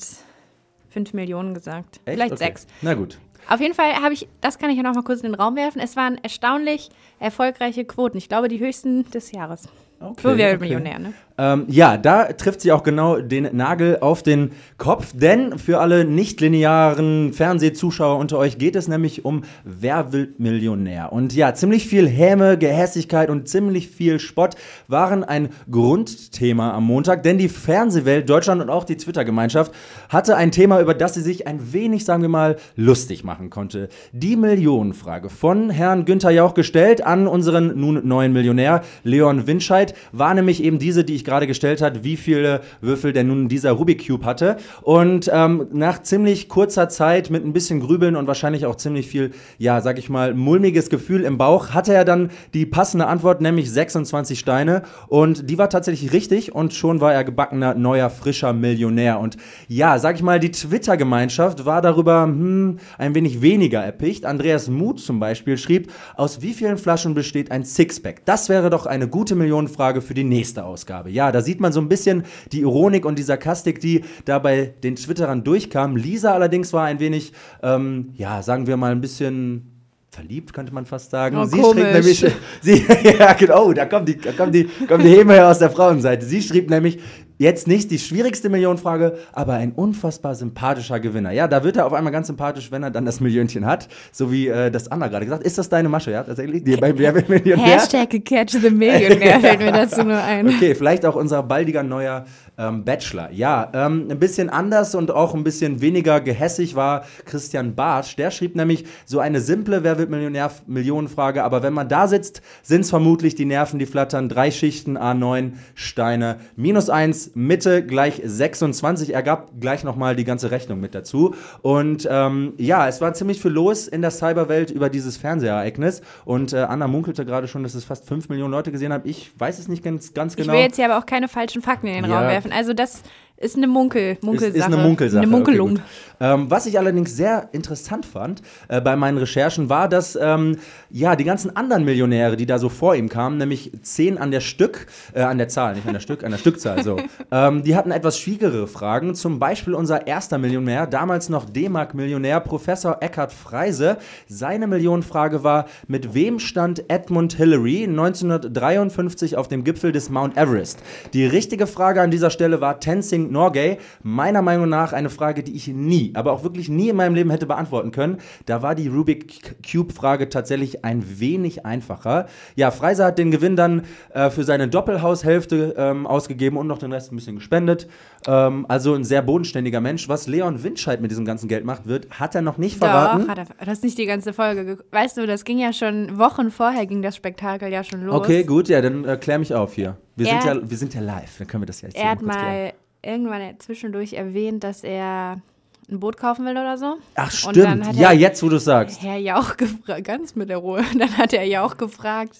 5 0.96 1.14
Millionen 1.14 1.54
gesagt. 1.54 2.00
Echt? 2.06 2.16
Vielleicht 2.16 2.32
okay. 2.32 2.46
6. 2.46 2.68
Na 2.82 2.94
gut. 2.94 3.20
Auf 3.50 3.60
jeden 3.60 3.74
Fall 3.74 3.94
habe 3.96 4.14
ich, 4.14 4.30
das 4.40 4.58
kann 4.58 4.70
ich 4.70 4.78
ja 4.78 4.84
noch 4.84 4.96
mal 4.96 5.04
kurz 5.04 5.20
in 5.20 5.32
den 5.32 5.36
Raum 5.36 5.58
werfen. 5.58 5.82
Es 5.82 5.98
waren 5.98 6.18
erstaunlich 6.24 6.90
erfolgreiche 7.20 7.84
Quoten. 7.84 8.18
Ich 8.18 8.30
glaube, 8.30 8.48
die 8.48 8.60
höchsten 8.60 9.10
des 9.12 9.34
Jahres. 9.34 9.68
Okay, 10.00 10.22
Für 10.22 10.38
Wer 10.38 10.52
okay. 10.52 10.60
Millionär, 10.60 11.00
ne? 11.00 11.14
Ähm, 11.38 11.66
ja, 11.68 11.98
da 11.98 12.32
trifft 12.32 12.62
sie 12.62 12.72
auch 12.72 12.84
genau 12.84 13.20
den 13.20 13.56
Nagel 13.56 13.98
auf 14.00 14.24
den 14.24 14.52
Kopf, 14.78 15.12
denn 15.14 15.60
für 15.60 15.80
alle 15.80 16.06
nicht-linearen 16.06 17.34
Fernsehzuschauer 17.34 18.18
unter 18.20 18.38
euch 18.38 18.58
geht 18.58 18.78
es 18.78 18.88
nämlich 18.88 19.26
um 19.26 19.44
Wer 19.66 20.14
will 20.14 20.34
Millionär? 20.38 21.12
Und 21.12 21.36
ja, 21.36 21.54
ziemlich 21.54 21.88
viel 21.88 22.08
Häme, 22.08 22.58
Gehässigkeit 22.58 23.30
und 23.30 23.50
ziemlich 23.50 23.90
viel 23.90 24.20
Spott 24.20 24.56
waren 24.88 25.26
ein 25.26 25.50
Grundthema 25.70 26.74
am 26.74 26.86
Montag, 26.86 27.24
denn 27.24 27.38
die 27.38 27.50
Fernsehwelt, 27.50 28.30
Deutschland 28.30 28.62
und 28.62 28.70
auch 28.70 28.86
die 28.86 28.96
Twitter-Gemeinschaft 28.96 29.74
hatte 30.08 30.38
ein 30.38 30.52
Thema, 30.52 30.80
über 30.80 30.94
das 30.94 31.16
sie 31.16 31.22
sich 31.22 31.48
ein 31.48 31.74
wenig, 31.74 32.06
sagen 32.06 32.22
wir 32.22 32.30
mal, 32.30 32.56
lustig 32.78 33.26
machen 33.26 33.50
konnte. 33.50 33.90
Die 34.14 34.38
Millionenfrage 34.38 35.30
von 35.30 35.70
Herrn 35.70 36.06
Günther 36.06 36.32
Jauch 36.32 36.54
gestellt 36.54 37.06
an 37.06 37.28
unseren 37.28 37.78
nun 37.78 38.08
neuen 38.08 38.32
Millionär 38.32 38.84
Leon 39.04 39.48
Winscheid 39.48 39.94
war 40.14 40.34
nämlich 40.34 40.64
eben 40.64 40.80
diese, 40.80 41.04
die 41.04 41.16
ich 41.16 41.25
gerade 41.26 41.48
gestellt 41.48 41.82
hat, 41.82 42.04
wie 42.04 42.18
viele 42.18 42.62
Würfel 42.82 43.14
denn 43.14 43.28
nun 43.28 43.48
dieser 43.48 43.72
Rubik 43.72 44.08
Cube 44.08 44.26
hatte. 44.26 44.58
Und 44.82 45.30
ähm, 45.34 45.68
nach 45.72 46.02
ziemlich 46.02 46.50
kurzer 46.50 46.90
Zeit 46.90 47.30
mit 47.30 47.46
ein 47.46 47.54
bisschen 47.54 47.80
Grübeln 47.80 48.16
und 48.16 48.28
wahrscheinlich 48.28 48.66
auch 48.66 48.76
ziemlich 48.76 49.08
viel, 49.08 49.32
ja, 49.58 49.82
sag 49.82 49.98
ich 49.98 50.10
mal, 50.10 50.34
mulmiges 50.34 50.90
Gefühl 50.90 51.24
im 51.24 51.38
Bauch, 51.38 51.72
hatte 51.72 51.94
er 51.94 52.06
dann 52.06 52.30
die 52.54 52.66
passende 52.66 53.08
Antwort, 53.08 53.42
nämlich 53.42 53.72
26 53.72 54.40
Steine. 54.40 54.84
Und 55.08 55.50
die 55.50 55.58
war 55.58 55.70
tatsächlich 55.70 56.14
richtig 56.14 56.54
und 56.54 56.74
schon 56.74 57.02
war 57.02 57.14
er 57.14 57.24
gebackener, 57.24 57.74
neuer, 57.76 58.10
frischer 58.10 58.54
Millionär. 58.54 59.20
Und 59.20 59.38
ja, 59.68 60.00
sag 60.00 60.16
ich 60.16 60.24
mal, 60.24 60.40
die 60.40 60.52
Twitter-Gemeinschaft 60.52 61.66
war 61.66 61.82
darüber 61.82 62.24
hm, 62.24 62.80
ein 62.98 63.16
wenig 63.16 63.42
weniger 63.42 63.82
erpicht. 63.82 64.26
Andreas 64.26 64.70
Muth 64.70 65.00
zum 65.00 65.20
Beispiel 65.20 65.58
schrieb, 65.58 65.92
aus 66.16 66.42
wie 66.42 66.54
vielen 66.54 66.78
Flaschen 66.78 67.14
besteht 67.14 67.52
ein 67.52 67.64
Sixpack? 67.64 68.26
Das 68.26 68.50
wäre 68.50 68.70
doch 68.70 68.86
eine 68.86 69.08
gute 69.08 69.36
Millionenfrage 69.36 70.02
für 70.02 70.14
die 70.14 70.24
nächste 70.24 70.66
Ausgabe. 70.66 71.10
Ja, 71.16 71.32
da 71.32 71.42
sieht 71.42 71.62
man 71.62 71.72
so 71.72 71.80
ein 71.80 71.88
bisschen 71.88 72.24
die 72.52 72.60
Ironik 72.60 73.06
und 73.06 73.18
die 73.18 73.24
Sarkastik, 73.24 73.80
die 73.80 74.04
da 74.26 74.38
bei 74.38 74.74
den 74.84 74.98
Twitterern 74.98 75.46
durchkam. 75.46 75.96
Lisa 75.96 76.34
allerdings 76.34 76.74
war 76.74 76.84
ein 76.84 77.00
wenig, 77.00 77.32
ähm, 77.64 78.10
ja, 78.16 78.44
sagen 78.44 78.68
wir 78.68 78.76
mal 78.76 78.92
ein 78.92 79.00
bisschen 79.00 79.72
verliebt, 80.12 80.52
könnte 80.52 80.74
man 80.74 80.86
fast 80.86 81.12
sagen. 81.12 81.38
Oh, 81.38 81.46
sie 81.46 81.58
komisch. 81.58 81.84
schrieb 81.84 81.94
nämlich, 81.94 82.26
sie, 82.62 82.86
ja, 83.18 83.32
genau, 83.32 83.72
da 83.72 83.86
kommt 83.86 84.10
die, 84.10 84.18
da 84.18 84.34
kommt 84.34 84.54
die, 84.54 84.66
kommt 84.88 85.06
die 85.06 85.10
Häme 85.10 85.46
aus 85.46 85.60
der 85.60 85.70
Frauenseite. 85.70 86.26
Sie 86.26 86.42
schrieb 86.42 86.70
nämlich, 86.70 87.00
Jetzt 87.38 87.68
nicht 87.68 87.92
die 87.92 88.00
schwierigste 88.00 88.48
Millionenfrage, 88.50 89.18
aber 89.34 89.54
ein 89.54 89.74
unfassbar 89.74 90.36
sympathischer 90.36 91.02
Gewinner. 91.02 91.32
Ja, 91.32 91.48
da 91.50 91.66
wird 91.66 91.76
er 91.76 91.86
auf 91.86 91.92
einmal 91.92 92.14
ganz 92.14 92.28
sympathisch, 92.28 92.72
wenn 92.72 92.82
er 92.82 92.92
dann 92.92 93.06
das 93.06 93.20
Millionchen 93.20 93.66
hat. 93.66 93.90
So 94.14 94.32
wie 94.32 94.48
äh, 94.48 94.72
das 94.72 94.90
Anna 94.90 95.10
gerade 95.10 95.26
gesagt 95.26 95.44
Ist 95.44 95.58
das 95.58 95.68
deine 95.68 95.90
Masche, 95.90 96.12
ja? 96.12 96.24
Tatsächlich? 96.24 96.64
Die, 96.64 96.78
bei 96.78 96.98
Wer 96.98 97.14
wird 97.14 97.28
Millionär? 97.28 97.66
Hashtag 97.66 98.24
Catch 98.24 98.54
the 98.62 98.70
Millionär 98.70 99.40
fällt 99.42 99.60
mir 99.60 99.74
dazu 99.74 100.04
nur 100.04 100.22
ein. 100.22 100.48
Okay, 100.48 100.76
vielleicht 100.76 101.06
auch 101.06 101.16
unser 101.16 101.44
baldiger 101.44 101.84
neuer 101.84 102.26
ähm, 102.58 102.86
Bachelor. 102.86 103.30
Ja, 103.32 103.70
ähm, 103.74 104.08
ein 104.10 104.20
bisschen 104.20 104.50
anders 104.50 104.96
und 104.96 105.12
auch 105.12 105.34
ein 105.34 105.44
bisschen 105.44 105.82
weniger 105.82 106.22
gehässig 106.22 106.76
war 106.76 107.06
Christian 107.26 107.76
Bartsch. 107.76 108.16
Der 108.18 108.32
schrieb 108.32 108.56
nämlich 108.56 108.86
so 109.06 109.20
eine 109.20 109.42
simple 109.42 109.84
Wer 109.84 109.98
wird 109.98 110.10
Millionär 110.10 110.52
Millionenfrage, 110.68 111.44
aber 111.44 111.64
wenn 111.64 111.74
man 111.74 111.90
da 111.90 112.08
sitzt, 112.08 112.42
sind 112.64 112.82
es 112.82 112.90
vermutlich 112.90 113.36
die 113.36 113.46
Nerven, 113.46 113.80
die 113.80 113.86
flattern. 113.86 114.30
Drei 114.30 114.52
Schichten 114.52 114.98
A9 114.98 115.54
Steine 115.74 116.38
minus 116.56 116.90
eins 116.90 117.25
Mitte 117.34 117.86
gleich 117.86 118.22
26. 118.24 119.14
Er 119.14 119.24
gab 119.24 119.60
gleich 119.60 119.84
nochmal 119.84 120.16
die 120.16 120.24
ganze 120.24 120.52
Rechnung 120.52 120.80
mit 120.80 120.96
dazu. 120.96 121.36
Und 121.62 122.08
ähm, 122.10 122.54
ja, 122.58 122.88
es 122.88 123.02
war 123.02 123.14
ziemlich 123.14 123.42
viel 123.42 123.52
los 123.52 123.88
in 123.88 124.02
der 124.02 124.12
Cyberwelt 124.12 124.72
über 124.72 124.90
dieses 124.90 125.18
Fernsehereignis. 125.18 126.02
Und 126.26 126.54
äh, 126.54 126.58
Anna 126.58 126.88
munkelte 126.88 127.26
gerade 127.26 127.48
schon, 127.48 127.64
dass 127.64 127.76
es 127.76 127.86
fast 127.86 128.08
5 128.08 128.30
Millionen 128.30 128.52
Leute 128.52 128.72
gesehen 128.72 128.94
haben. 128.94 129.08
Ich 129.08 129.32
weiß 129.38 129.60
es 129.60 129.68
nicht 129.68 129.84
ganz, 129.84 130.14
ganz 130.14 130.36
genau. 130.36 130.54
Ich 130.54 130.58
will 130.58 130.66
jetzt 130.66 130.76
hier 130.76 130.86
aber 130.86 130.98
auch 130.98 131.06
keine 131.06 131.28
falschen 131.28 131.62
Fakten 131.62 131.88
in 131.88 132.04
den 132.04 132.12
ja. 132.12 132.20
Raum 132.20 132.28
werfen. 132.28 132.52
Also 132.52 132.74
das 132.74 133.04
ist 133.38 133.58
eine 133.58 133.68
Munkel, 133.68 134.18
Munkelsache. 134.22 134.52
Ist, 134.52 134.58
ist 134.58 134.64
eine 134.64 134.78
Munkelsache. 134.78 135.22
Eine 135.22 135.32
Munkelung. 135.32 135.72
Okay, 135.72 135.82
ähm, 136.20 136.50
was 136.50 136.66
ich 136.66 136.80
allerdings 136.80 137.16
sehr 137.16 137.50
interessant 137.52 138.06
fand 138.06 138.42
äh, 138.70 138.80
bei 138.80 138.96
meinen 138.96 139.18
Recherchen 139.18 139.70
war, 139.70 139.90
dass 139.90 140.18
ähm, 140.20 140.58
ja 140.90 141.16
die 141.18 141.26
ganzen 141.26 141.56
anderen 141.56 141.84
Millionäre, 141.84 142.38
die 142.38 142.46
da 142.46 142.60
so 142.60 142.70
vor 142.70 142.96
ihm 142.96 143.10
kamen, 143.10 143.38
nämlich 143.38 143.72
zehn 143.82 144.18
an 144.18 144.32
der 144.32 144.40
Stück, 144.40 144.88
äh, 145.14 145.22
an 145.22 145.38
der 145.38 145.50
Zahl, 145.50 145.76
nicht 145.76 145.86
an 145.86 145.94
der 145.94 146.00
Stück, 146.00 146.24
an 146.24 146.32
der 146.32 146.38
Stückzahl 146.38 146.84
so, 146.84 146.98
ähm, 147.32 147.64
die 147.64 147.76
hatten 147.76 147.92
etwas 147.92 148.18
schwierigere 148.18 148.68
Fragen. 148.68 149.16
Zum 149.16 149.40
Beispiel 149.40 149.74
unser 149.74 150.08
erster 150.08 150.38
Millionär, 150.38 150.88
damals 150.88 151.28
noch 151.28 151.50
D-Mark-Millionär, 151.50 152.40
Professor 152.40 152.98
Eckhard 153.02 153.34
Freise. 153.34 153.98
Seine 154.28 154.68
Millionenfrage 154.68 155.44
war: 155.44 155.66
Mit 155.88 156.14
wem 156.14 156.40
stand 156.40 156.90
Edmund 156.90 157.34
Hillary 157.34 157.84
1953 157.84 159.36
auf 159.36 159.50
dem 159.50 159.66
Gipfel 159.66 159.92
des 159.92 160.10
Mount 160.10 160.38
Everest? 160.38 160.80
Die 161.14 161.26
richtige 161.26 161.68
Frage 161.68 162.02
an 162.02 162.12
dieser 162.12 162.30
Stelle 162.30 162.62
war 162.62 162.80
Tenzing 162.80 163.25
Norgay. 163.32 163.78
Meiner 164.04 164.42
Meinung 164.42 164.70
nach 164.70 164.94
eine 164.94 165.10
Frage, 165.10 165.44
die 165.44 165.56
ich 165.56 165.68
nie, 165.68 166.12
aber 166.16 166.32
auch 166.34 166.44
wirklich 166.44 166.70
nie 166.70 166.90
in 166.90 166.96
meinem 166.96 167.16
Leben 167.16 167.30
hätte 167.30 167.46
beantworten 167.46 167.92
können. 167.92 168.18
Da 168.46 168.62
war 168.62 168.76
die 168.76 168.88
Rubik 168.88 169.56
Cube-Frage 169.70 170.30
tatsächlich 170.30 170.86
ein 170.86 171.04
wenig 171.20 171.66
einfacher. 171.66 172.28
Ja, 172.56 172.72
Freiser 172.72 173.06
hat 173.06 173.18
den 173.18 173.32
Gewinn 173.32 173.56
dann 173.56 173.84
äh, 174.14 174.30
für 174.30 174.44
seine 174.44 174.68
Doppelhaushälfte 174.68 175.76
ähm, 175.78 176.08
ausgegeben 176.08 176.58
und 176.58 176.68
noch 176.68 176.78
den 176.78 176.92
Rest 176.92 177.12
ein 177.12 177.16
bisschen 177.16 177.36
gespendet. 177.36 177.88
Ähm, 178.28 178.66
also 178.70 178.94
ein 178.94 179.04
sehr 179.04 179.22
bodenständiger 179.22 179.82
Mensch. 179.82 180.10
Was 180.10 180.28
Leon 180.28 180.64
Winscheid 180.64 181.02
mit 181.02 181.12
diesem 181.12 181.26
ganzen 181.26 181.48
Geld 181.48 181.66
macht, 181.66 181.86
wird, 181.88 182.10
hat 182.20 182.36
er 182.36 182.42
noch 182.42 182.58
nicht 182.58 182.78
verraten. 182.78 183.22
Doch, 183.24 183.28
hat 183.30 183.38
er, 183.38 183.66
das 183.66 183.80
ist 183.80 183.84
nicht 183.84 183.98
die 183.98 184.06
ganze 184.06 184.34
Folge. 184.34 184.66
ge- 184.66 184.78
Weißt 184.92 185.18
du, 185.18 185.28
das 185.28 185.44
ging 185.44 185.60
ja 185.60 185.74
schon, 185.74 186.18
Wochen 186.18 186.52
vorher 186.52 186.86
ging 186.86 187.02
das 187.02 187.16
Spektakel 187.16 187.70
ja 187.72 187.84
schon 187.84 188.04
los. 188.04 188.16
Okay, 188.16 188.44
gut, 188.44 188.68
ja, 188.70 188.82
dann 188.82 189.06
äh, 189.06 189.18
klär 189.18 189.40
mich 189.40 189.54
auf 189.54 189.74
hier. 189.74 189.98
Wir, 190.16 190.26
sind 190.28 190.46
Er- 190.46 190.56
ja, 190.56 190.70
wir 190.70 190.78
sind 190.78 190.94
ja 190.94 191.02
live, 191.02 191.38
dann 191.38 191.48
können 191.48 191.64
wir 191.64 191.68
das 191.68 191.82
ja 191.82 191.90
jetzt 191.90 191.98
Er 191.98 192.10
hat 192.12 192.22
mal 192.22 192.74
irgendwann 193.06 193.42
zwischendurch 193.60 194.14
erwähnt, 194.14 194.64
dass 194.64 194.84
er 194.84 195.42
ein 195.90 196.00
Boot 196.00 196.18
kaufen 196.18 196.46
will 196.46 196.54
oder 196.54 196.78
so. 196.78 196.96
Ach, 197.16 197.32
Und 197.48 197.58
dann 197.58 197.80
stimmt. 197.84 197.88
hat 197.88 197.96
Ja, 197.96 198.10
er- 198.12 198.18
jetzt, 198.18 198.42
wo 198.42 198.50
du 198.50 198.58
sagst. 198.60 199.02
Herr 199.04 199.18
Jauch 199.18 199.56
gefragt, 199.58 200.04
ganz 200.04 200.36
mit 200.36 200.50
der 200.50 200.58
Ruhe. 200.58 200.84
Dann 200.98 201.16
hat 201.18 201.32
er 201.34 201.44
Jauch 201.44 201.78
gefragt, 201.78 202.38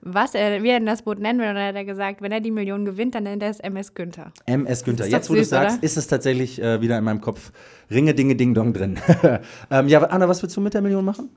was 0.00 0.34
er, 0.34 0.62
wie 0.62 0.68
er 0.70 0.78
denn 0.80 0.86
das 0.86 1.02
Boot 1.02 1.18
nennen 1.20 1.38
will. 1.40 1.48
Und 1.48 1.54
dann 1.56 1.68
hat 1.68 1.74
er 1.76 1.84
gesagt, 1.84 2.22
wenn 2.22 2.32
er 2.32 2.40
die 2.40 2.50
Million 2.50 2.84
gewinnt, 2.84 3.14
dann 3.14 3.24
nennt 3.24 3.42
er 3.42 3.50
es 3.50 3.60
MS 3.60 3.94
Günther. 3.94 4.32
MS 4.46 4.84
Günther. 4.84 5.06
Jetzt, 5.06 5.28
wo 5.30 5.34
du 5.34 5.44
sagst, 5.44 5.76
oder? 5.78 5.84
ist 5.84 5.96
es 5.96 6.06
tatsächlich 6.06 6.60
äh, 6.62 6.80
wieder 6.80 6.98
in 6.98 7.04
meinem 7.04 7.20
Kopf 7.20 7.52
Ringe, 7.90 8.14
Dinge, 8.14 8.34
Ding, 8.36 8.54
Dong 8.54 8.72
drin. 8.72 8.98
ähm, 9.70 9.88
ja, 9.88 10.00
Anna, 10.02 10.28
was 10.28 10.42
willst 10.42 10.56
du 10.56 10.60
mit 10.60 10.74
der 10.74 10.82
Million 10.82 11.04
machen? 11.04 11.30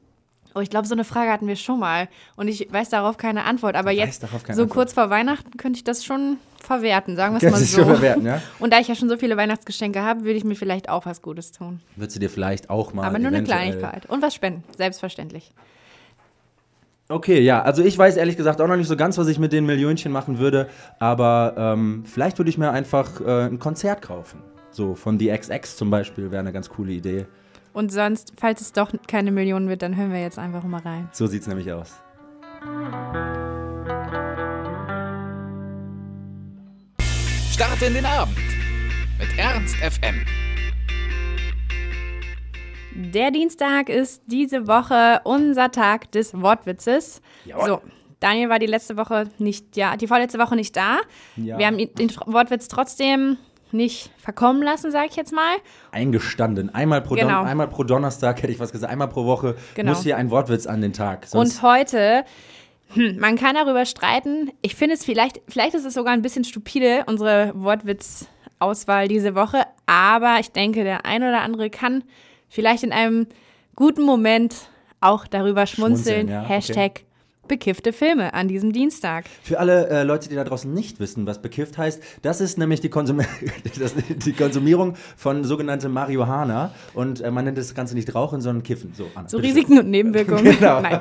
Oh, 0.54 0.60
ich 0.60 0.70
glaube, 0.70 0.88
so 0.88 0.94
eine 0.96 1.04
Frage 1.04 1.32
hatten 1.32 1.48
wir 1.48 1.56
schon 1.56 1.80
mal. 1.80 2.08
Und 2.36 2.48
ich 2.48 2.68
weiß 2.72 2.90
darauf 2.90 3.18
keine 3.18 3.46
Antwort. 3.46 3.76
Aber 3.76 3.90
weißt 3.90 3.98
jetzt, 3.98 4.22
so 4.22 4.28
Antwort. 4.28 4.70
kurz 4.70 4.94
vor 4.94 5.10
Weihnachten, 5.10 5.58
könnte 5.58 5.78
ich 5.78 5.84
das 5.84 6.04
schon 6.04 6.38
verwerten, 6.62 7.16
sagen 7.16 7.34
wir 7.34 7.46
es 7.46 7.52
mal 7.52 7.60
so. 7.60 7.78
schon 7.78 7.86
verwerten, 7.86 8.26
ja? 8.26 8.42
Und 8.60 8.74
da 8.74 8.80
ich 8.80 8.88
ja 8.88 8.96
schon 8.96 9.10
so 9.10 9.18
viele 9.18 9.38
Weihnachtsgeschenke 9.38 10.02
habe, 10.02 10.22
würde 10.22 10.34
ich 10.34 10.44
mir 10.44 10.56
vielleicht 10.56 10.90
auch 10.90 11.06
was 11.06 11.22
Gutes 11.22 11.52
tun. 11.52 11.80
Würdest 11.96 12.16
du 12.16 12.20
dir 12.20 12.30
vielleicht 12.30 12.70
auch 12.70 12.94
mal. 12.94 13.06
Aber 13.06 13.20
nur 13.20 13.30
eine 13.30 13.44
Kleinigkeit. 13.44 14.06
Und 14.08 14.22
was 14.22 14.36
spenden, 14.36 14.64
selbstverständlich. 14.78 15.54
Okay, 17.12 17.42
ja, 17.42 17.62
also 17.62 17.84
ich 17.84 17.98
weiß 17.98 18.16
ehrlich 18.16 18.38
gesagt 18.38 18.62
auch 18.62 18.68
noch 18.68 18.78
nicht 18.78 18.88
so 18.88 18.96
ganz, 18.96 19.18
was 19.18 19.28
ich 19.28 19.38
mit 19.38 19.52
den 19.52 19.66
Millionchen 19.66 20.14
machen 20.14 20.40
würde, 20.40 20.70
aber 20.98 21.56
ähm, 21.58 22.04
vielleicht 22.06 22.38
würde 22.38 22.50
ich 22.50 22.58
mir 22.58 22.72
einfach 22.72 23.20
äh, 23.20 23.48
ein 23.48 23.60
Konzert 23.60 24.02
kaufen. 24.02 24.42
So 24.72 24.96
von 24.96 25.20
The 25.20 25.38
XX 25.38 25.76
zum 25.76 25.90
Beispiel 25.90 26.32
wäre 26.32 26.40
eine 26.40 26.54
ganz 26.54 26.70
coole 26.70 26.94
Idee. 26.94 27.26
Und 27.74 27.92
sonst, 27.92 28.34
falls 28.38 28.60
es 28.62 28.74
doch 28.74 28.92
keine 29.08 29.32
Million 29.32 29.70
wird, 29.70 29.82
dann 29.82 29.96
hören 29.96 30.12
wir 30.12 30.22
jetzt 30.22 30.38
einfach 30.38 30.64
mal 30.64 30.82
rein. 30.82 31.10
So 31.14 31.26
sieht's 31.28 31.48
nämlich 31.48 31.72
aus. 31.72 31.94
Starte 37.54 37.86
in 37.86 37.94
den 37.94 38.06
Abend 38.06 38.38
mit 39.20 39.30
Ernst 39.38 39.76
FM. 39.78 40.26
Der 42.94 43.32
Dienstag 43.32 43.88
ist 43.88 44.24
diese 44.28 44.68
Woche 44.68 45.22
unser 45.24 45.72
Tag 45.72 46.12
des 46.12 46.34
Wortwitzes. 46.34 47.22
Jawohl. 47.46 47.66
So, 47.66 47.82
Daniel 48.20 48.50
war 48.50 48.60
die 48.60 48.66
letzte 48.66 48.98
Woche 48.98 49.30
nicht, 49.38 49.78
ja, 49.78 49.96
die 49.96 50.08
vorletzte 50.08 50.40
Woche 50.40 50.56
nicht 50.56 50.76
da. 50.76 51.00
Ja. 51.38 51.58
Wir 51.58 51.68
haben 51.68 51.78
den 51.78 52.12
Wortwitz 52.26 52.68
trotzdem 52.68 53.38
nicht 53.74 54.12
verkommen 54.18 54.62
lassen, 54.64 54.92
sage 54.92 55.08
ich 55.10 55.16
jetzt 55.16 55.34
mal. 55.34 55.56
Eingestanden. 55.92 56.74
Einmal 56.74 57.02
pro, 57.02 57.16
Genau. 57.16 57.40
Don 57.40 57.48
einmal 57.48 57.68
pro 57.68 57.84
Donnerstag, 57.84 58.42
hätte 58.42 58.52
ich 58.52 58.60
was 58.60 58.72
gesagt, 58.72 58.92
einmal 58.92 59.08
pro 59.08 59.26
Woche 59.26 59.56
Genau. 59.76 59.92
muss 59.92 60.04
hier 60.04 60.18
ein 60.18 60.32
Wortwitz 60.32 60.66
an 60.68 60.82
den 60.82 60.94
Tag. 60.94 61.28
Und 61.34 61.62
heute, 61.62 62.24
hm, 62.94 63.18
man 63.20 63.36
kann 63.38 63.56
darüber 63.56 63.86
streiten. 63.86 64.52
Ich 64.62 64.76
finde 64.76 64.96
es 64.96 65.06
vielleicht, 65.06 65.42
vielleicht 65.48 65.74
ist 65.76 65.86
es 65.86 65.94
sogar 65.94 66.14
ein 66.14 66.22
bisschen 66.22 66.44
stupide, 66.44 67.04
unsere 67.08 67.52
Wortwitz-Auswahl 67.56 69.08
diese 69.08 69.36
Woche. 69.36 69.64
Aber 69.86 70.38
ich 70.40 70.52
denke, 70.52 70.84
der 70.84 71.06
ein 71.06 71.24
oder 71.24 71.42
andere 71.42 71.70
kann 71.70 72.04
vielleicht 72.50 72.84
in 72.84 72.92
einem 72.92 73.28
guten 73.76 74.04
Moment 74.04 74.56
auch 75.00 75.26
darüber 75.28 75.66
schmunzeln. 75.66 76.28
Schmunzeln, 76.28 76.28
ja, 76.30 76.44
okay. 76.44 77.06
Bekiffte 77.48 77.92
Filme 77.92 78.34
an 78.34 78.48
diesem 78.48 78.72
Dienstag. 78.72 79.26
Für 79.44 79.60
alle 79.60 79.88
äh, 79.90 80.04
Leute, 80.04 80.30
die 80.30 80.36
da 80.36 80.44
draußen 80.44 80.72
nicht 80.72 81.00
wissen, 81.00 81.26
was 81.26 81.42
bekifft 81.42 81.78
heißt, 81.78 82.02
das 82.22 82.40
ist 82.40 82.58
nämlich 82.58 82.80
die, 82.82 82.90
Konsum 82.90 83.22
das, 83.80 83.94
die 83.96 84.34
Konsumierung 84.34 84.96
von 85.18 85.44
sogenannter 85.44 85.90
Marihuana. 85.90 86.74
Und 86.94 87.20
äh, 87.22 87.32
man 87.32 87.46
nennt 87.46 87.58
das 87.58 87.74
Ganze 87.76 87.96
nicht 87.96 88.14
Rauchen, 88.16 88.42
sondern 88.42 88.64
Kiffen. 88.64 88.94
So, 88.96 89.08
Anna, 89.16 89.28
So. 89.28 89.38
Risiken 89.38 89.80
und 89.80 89.90
Nebenwirkungen. 89.90 90.56
Genau. 90.62 90.82
Nein. 90.82 91.00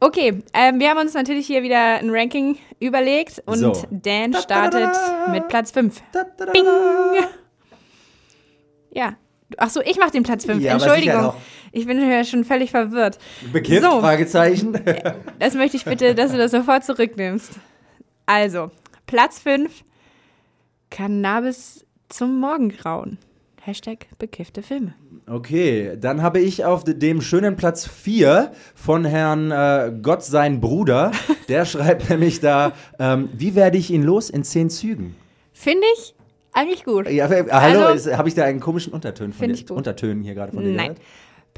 Okay, 0.00 0.42
ähm, 0.54 0.80
wir 0.80 0.90
haben 0.90 0.98
uns 0.98 1.14
natürlich 1.14 1.46
hier 1.46 1.62
wieder 1.62 1.98
ein 1.98 2.10
Ranking 2.10 2.56
überlegt 2.80 3.42
und 3.46 3.58
So. 3.58 3.72
Dan 3.90 4.34
startet 4.34 4.90
mit 5.30 5.46
Platz 5.48 5.70
5. 5.70 6.02
Da, 6.12 6.24
da, 6.36 6.46
da, 6.46 6.52
Bing! 6.52 6.64
Ja. 8.92 9.16
Ach 9.56 9.68
so, 9.70 9.80
ich 9.82 9.98
mache 9.98 10.10
den 10.10 10.22
Platz 10.22 10.44
5. 10.44 10.62
Ja, 10.62 10.72
Entschuldigung. 10.72 11.34
Ich 11.72 11.86
bin 11.86 12.00
ja 12.00 12.24
schon 12.24 12.44
völlig 12.44 12.70
verwirrt. 12.70 13.18
Bekifft? 13.52 13.82
So. 13.82 14.00
Fragezeichen. 14.00 14.78
Das 15.38 15.54
möchte 15.54 15.76
ich 15.76 15.84
bitte, 15.84 16.14
dass 16.14 16.32
du 16.32 16.38
das 16.38 16.50
sofort 16.50 16.84
zurücknimmst. 16.84 17.52
Also, 18.26 18.70
Platz 19.06 19.38
5. 19.38 19.84
Cannabis 20.90 21.84
zum 22.08 22.40
Morgengrauen. 22.40 23.18
Hashtag 23.62 24.06
bekiffte 24.18 24.62
Filme. 24.62 24.94
Okay, 25.28 25.96
dann 26.00 26.22
habe 26.22 26.40
ich 26.40 26.64
auf 26.64 26.82
de- 26.82 26.94
dem 26.94 27.20
schönen 27.20 27.56
Platz 27.56 27.86
4 27.86 28.52
von 28.74 29.04
Herrn 29.04 29.50
äh, 29.50 29.92
Gott 30.02 30.24
sein 30.24 30.60
Bruder, 30.60 31.12
der 31.48 31.66
schreibt 31.66 32.08
nämlich 32.10 32.40
da, 32.40 32.72
ähm, 32.98 33.28
wie 33.34 33.54
werde 33.54 33.76
ich 33.76 33.90
ihn 33.90 34.02
los 34.02 34.30
in 34.30 34.42
zehn 34.44 34.70
Zügen? 34.70 35.14
Finde 35.52 35.86
ich 35.94 36.14
eigentlich 36.52 36.84
gut. 36.84 37.08
Ja, 37.10 37.30
äh, 37.30 37.44
hallo, 37.52 37.84
Also- 37.84 38.16
habe 38.16 38.28
ich 38.28 38.34
da 38.34 38.44
einen 38.44 38.60
komischen 38.60 38.92
Unterton 38.94 39.32
von 39.34 39.46
dir, 39.48 39.54
ich 39.54 39.66
gut. 39.66 39.76
Untertönen 39.76 40.24
hier 40.24 40.34
gerade 40.34 40.52
von 40.52 40.64
dir 40.64 40.70
Nein. 40.72 40.94
gehört? 40.94 41.00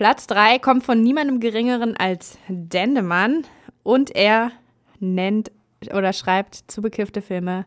Platz 0.03 0.27
3 0.27 0.59
kommt 0.59 0.83
von 0.83 1.01
niemandem 1.01 1.39
geringeren 1.39 1.97
als 1.97 2.37
Dendemann 2.49 3.45
und 3.85 4.11
er 4.17 4.51
nennt 4.99 5.53
oder 5.95 6.13
schreibt 6.13 6.65
zu 6.67 6.83
bekiffte 6.83 7.23
Filme 7.23 7.67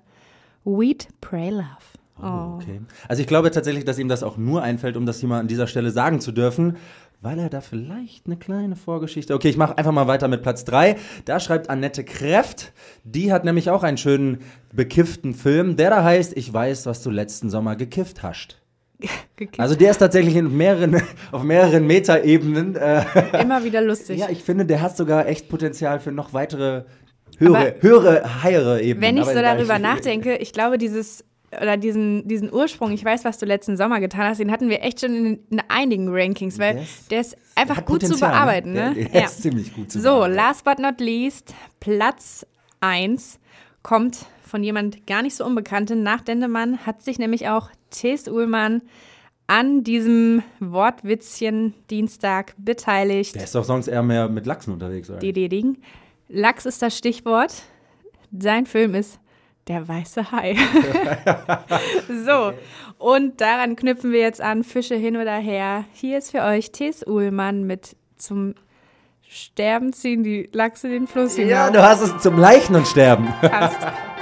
Weed, 0.66 1.08
Pray, 1.22 1.52
Love. 1.52 1.64
Oh. 2.22 2.56
Okay. 2.56 2.82
Also 3.08 3.22
ich 3.22 3.30
glaube 3.30 3.52
tatsächlich, 3.52 3.86
dass 3.86 4.00
ihm 4.00 4.10
das 4.10 4.22
auch 4.22 4.36
nur 4.36 4.62
einfällt, 4.62 4.98
um 4.98 5.06
das 5.06 5.22
hier 5.22 5.30
mal 5.30 5.40
an 5.40 5.48
dieser 5.48 5.66
Stelle 5.66 5.92
sagen 5.92 6.20
zu 6.20 6.34
dürfen, 6.34 6.76
weil 7.22 7.40
er 7.40 7.50
da 7.50 7.62
vielleicht 7.62 8.26
eine 8.26 8.36
kleine 8.36 8.76
Vorgeschichte. 8.76 9.34
Okay, 9.34 9.48
ich 9.48 9.56
mache 9.56 9.78
einfach 9.78 9.94
mal 9.94 10.08
weiter 10.08 10.28
mit 10.28 10.42
Platz 10.42 10.66
3. 10.66 10.98
Da 11.24 11.40
schreibt 11.40 11.70
Annette 11.70 12.04
Kräft. 12.04 12.74
Die 13.06 13.32
hat 13.32 13.46
nämlich 13.46 13.70
auch 13.70 13.84
einen 13.84 13.98
schönen 13.98 14.40
bekifften 14.74 15.36
Film, 15.36 15.78
der 15.78 15.90
da 15.90 16.04
heißt 16.04 16.36
Ich 16.36 16.52
weiß, 16.52 16.86
was 16.86 17.02
du 17.02 17.12
letzten 17.12 17.50
Sommer 17.50 17.78
gekifft 17.78 18.24
hast. 18.24 18.60
Gekifft. 19.36 19.60
Also 19.60 19.76
der 19.76 19.92
ist 19.92 19.98
tatsächlich 19.98 20.36
in 20.36 20.56
mehreren, 20.56 21.02
auf 21.32 21.44
mehreren 21.44 21.86
Metaebenen. 21.88 22.76
Äh, 22.76 23.04
Immer 23.42 23.64
wieder 23.64 23.82
lustig. 23.82 24.20
ja, 24.20 24.30
ich 24.30 24.44
finde, 24.44 24.66
der 24.66 24.82
hat 24.82 24.96
sogar 24.96 25.28
echt 25.28 25.50
Potenzial 25.50 26.00
für 26.00 26.12
noch 26.12 26.34
weitere 26.34 26.84
höhere, 27.38 27.76
höhere, 27.82 28.44
heiere 28.44 28.82
Ebenen. 28.82 29.02
Wenn 29.02 29.18
ich 29.18 29.26
so 29.26 29.34
darüber 29.42 29.80
nachdenke, 29.80 30.38
ich 30.38 30.54
glaube, 30.54 30.78
dieses 30.78 31.26
oder 31.62 31.78
diesen, 31.78 32.28
diesen 32.28 32.52
Ursprung, 32.52 32.92
ich 32.92 33.04
weiß, 33.06 33.24
was 33.24 33.38
du 33.38 33.46
letzten 33.46 33.78
Sommer 33.78 34.00
getan 34.02 34.24
hast, 34.28 34.40
den 34.40 34.52
hatten 34.52 34.68
wir 34.70 34.84
echt 34.84 35.00
schon 35.02 35.16
in, 35.16 35.40
in 35.50 35.62
einigen 35.70 36.08
Rankings, 36.10 36.60
weil 36.60 36.78
Yes. 36.78 37.08
der 37.10 37.22
ist 37.22 37.38
einfach 37.56 37.78
Hat 37.78 37.86
gut 37.86 38.02
zu 38.02 38.08
Potenzial, 38.08 38.32
bearbeiten. 38.32 38.74
Der, 38.74 38.90
Ne? 38.92 39.06
der 39.06 39.22
ja. 39.22 39.26
ist 39.28 39.42
ziemlich 39.42 39.74
gut 39.74 39.90
zu 39.92 40.00
So, 40.00 40.10
bearbeiten. 40.10 40.34
last 40.36 40.64
but 40.66 40.80
not 40.80 41.00
least, 41.00 41.54
Platz 41.80 42.46
1 42.82 43.40
kommt 43.84 44.26
von 44.46 44.64
jemand 44.64 45.08
gar 45.08 45.22
nicht 45.22 45.36
so 45.36 45.46
Unbekannten. 45.46 46.04
Nach 46.04 46.22
Dendemann 46.22 46.86
hat 46.86 47.02
sich 47.04 47.20
nämlich 47.20 47.48
auch 47.48 47.70
T.S. 48.00 48.28
Uhlmann 48.28 48.82
an 49.48 49.84
diesem 49.84 50.42
Wortwitzchen 50.60 51.74
Dienstag 51.90 52.54
beteiligt. 52.58 53.36
Der 53.36 53.44
ist 53.44 53.56
doch 53.56 53.64
sonst 53.64 53.88
eher 53.88 54.04
mehr 54.04 54.28
mit 54.28 54.46
Lachsen 54.46 54.74
unterwegs, 54.74 55.10
oder? 55.10 55.20
Ding. 55.20 55.78
Lachs 56.28 56.66
ist 56.66 56.82
das 56.82 56.98
Stichwort. 56.98 57.54
Sein 58.38 58.66
Film 58.66 58.96
ist 58.96 59.20
Der 59.68 59.88
weiße 59.88 60.32
Hai. 60.32 60.56
so, 62.26 62.54
und 62.98 63.40
daran 63.40 63.76
knüpfen 63.76 64.12
wir 64.12 64.20
jetzt 64.20 64.42
an, 64.42 64.64
Fische 64.64 64.96
hin 64.96 65.18
oder 65.18 65.36
her. 65.36 65.86
Hier 65.94 66.18
ist 66.18 66.32
für 66.32 66.42
euch 66.42 66.72
T.S. 66.72 67.06
Uhlmann 67.06 67.64
mit 67.66 67.96
zum 68.18 68.56
Sterben 69.28 69.92
ziehen 69.92 70.24
die 70.24 70.50
Lachse 70.54 70.88
den 70.90 71.08
Fluss 71.08 71.38
Ja, 71.38 71.66
hinauf. 71.66 71.72
du 71.72 71.84
hast 71.84 72.02
es 72.02 72.18
zum 72.22 72.38
Leichen 72.38 72.76
und 72.76 72.88
Sterben. 72.88 73.28
Passt. 73.42 73.80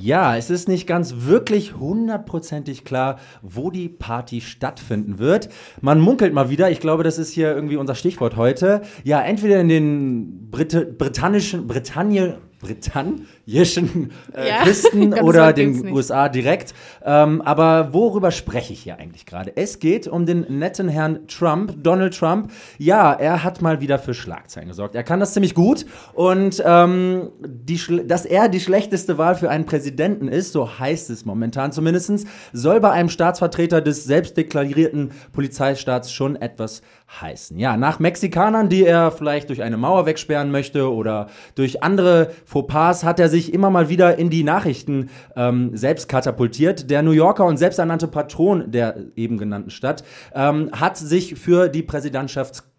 Ja, 0.00 0.34
es 0.34 0.48
ist 0.48 0.66
nicht 0.66 0.86
ganz 0.86 1.14
wirklich 1.26 1.76
hundertprozentig 1.76 2.84
klar, 2.86 3.18
wo 3.42 3.70
die 3.70 3.90
Party 3.90 4.40
stattfinden 4.40 5.18
wird. 5.18 5.50
Man 5.82 6.00
munkelt 6.00 6.32
mal 6.32 6.48
wieder, 6.48 6.70
ich 6.70 6.80
glaube, 6.80 7.04
das 7.04 7.18
ist 7.18 7.32
hier 7.32 7.54
irgendwie 7.54 7.76
unser 7.76 7.94
Stichwort 7.94 8.36
heute. 8.36 8.80
Ja, 9.04 9.20
entweder 9.20 9.60
in 9.60 9.68
den 9.68 10.50
Brit 10.50 10.96
britannischen, 10.96 11.66
Bretagne, 11.66 12.38
britannischen 12.60 14.12
äh, 14.34 14.48
Ja, 14.48 14.62
Küsten 14.62 15.14
oder 15.22 15.52
den. 15.52 15.90
USA 15.92 16.28
direkt. 16.28 16.74
Ähm, 17.04 17.40
aber 17.42 17.92
worüber 17.92 18.30
spreche 18.30 18.72
ich 18.72 18.80
hier 18.80 18.98
eigentlich 18.98 19.26
gerade? 19.26 19.56
Es 19.56 19.78
geht 19.78 20.06
um 20.06 20.26
den 20.26 20.58
netten 20.58 20.88
Herrn 20.88 21.26
Trump, 21.26 21.82
Donald 21.82 22.16
Trump. 22.16 22.52
Ja, 22.78 23.12
er 23.12 23.42
hat 23.42 23.62
mal 23.62 23.80
wieder 23.80 23.98
für 23.98 24.14
Schlagzeilen 24.14 24.68
gesorgt. 24.68 24.94
Er 24.94 25.02
kann 25.02 25.20
das 25.20 25.32
ziemlich 25.32 25.54
gut 25.54 25.86
und 26.12 26.62
ähm, 26.64 27.30
die, 27.40 27.80
dass 28.06 28.24
er 28.26 28.48
die 28.48 28.60
schlechteste 28.60 29.18
Wahl 29.18 29.34
für 29.34 29.50
einen 29.50 29.64
Präsidenten 29.64 30.28
ist, 30.28 30.52
so 30.52 30.78
heißt 30.78 31.10
es 31.10 31.24
momentan 31.24 31.72
zumindest, 31.72 32.26
soll 32.52 32.80
bei 32.80 32.90
einem 32.90 33.08
Staatsvertreter 33.08 33.80
des 33.80 34.04
selbstdeklarierten 34.04 35.12
Polizeistaats 35.32 36.12
schon 36.12 36.36
etwas 36.36 36.82
heißen. 37.20 37.58
Ja, 37.58 37.76
nach 37.76 37.98
Mexikanern, 37.98 38.68
die 38.68 38.84
er 38.84 39.10
vielleicht 39.10 39.48
durch 39.48 39.62
eine 39.62 39.76
Mauer 39.76 40.06
wegsperren 40.06 40.50
möchte 40.50 40.92
oder 40.92 41.28
durch 41.54 41.82
andere 41.82 42.30
Fauxpas, 42.44 43.04
hat 43.04 43.18
er 43.18 43.28
sich 43.28 43.52
immer 43.52 43.70
mal 43.70 43.88
wieder 43.88 44.18
in 44.18 44.30
die 44.30 44.44
Nachrichten 44.44 45.10
ähm, 45.36 45.76
selbst 45.76 46.08
katapultiert. 46.08 46.90
Der 46.90 47.02
New 47.02 47.10
Yorker 47.10 47.44
und 47.46 47.56
selbsternannte 47.56 48.08
Patron 48.08 48.70
der 48.70 48.96
eben 49.16 49.38
genannten 49.38 49.70
Stadt 49.70 50.04
ähm, 50.34 50.70
hat 50.72 50.96
sich 50.96 51.34
für 51.34 51.68
die 51.68 51.82
Präsidentschafts 51.82 52.70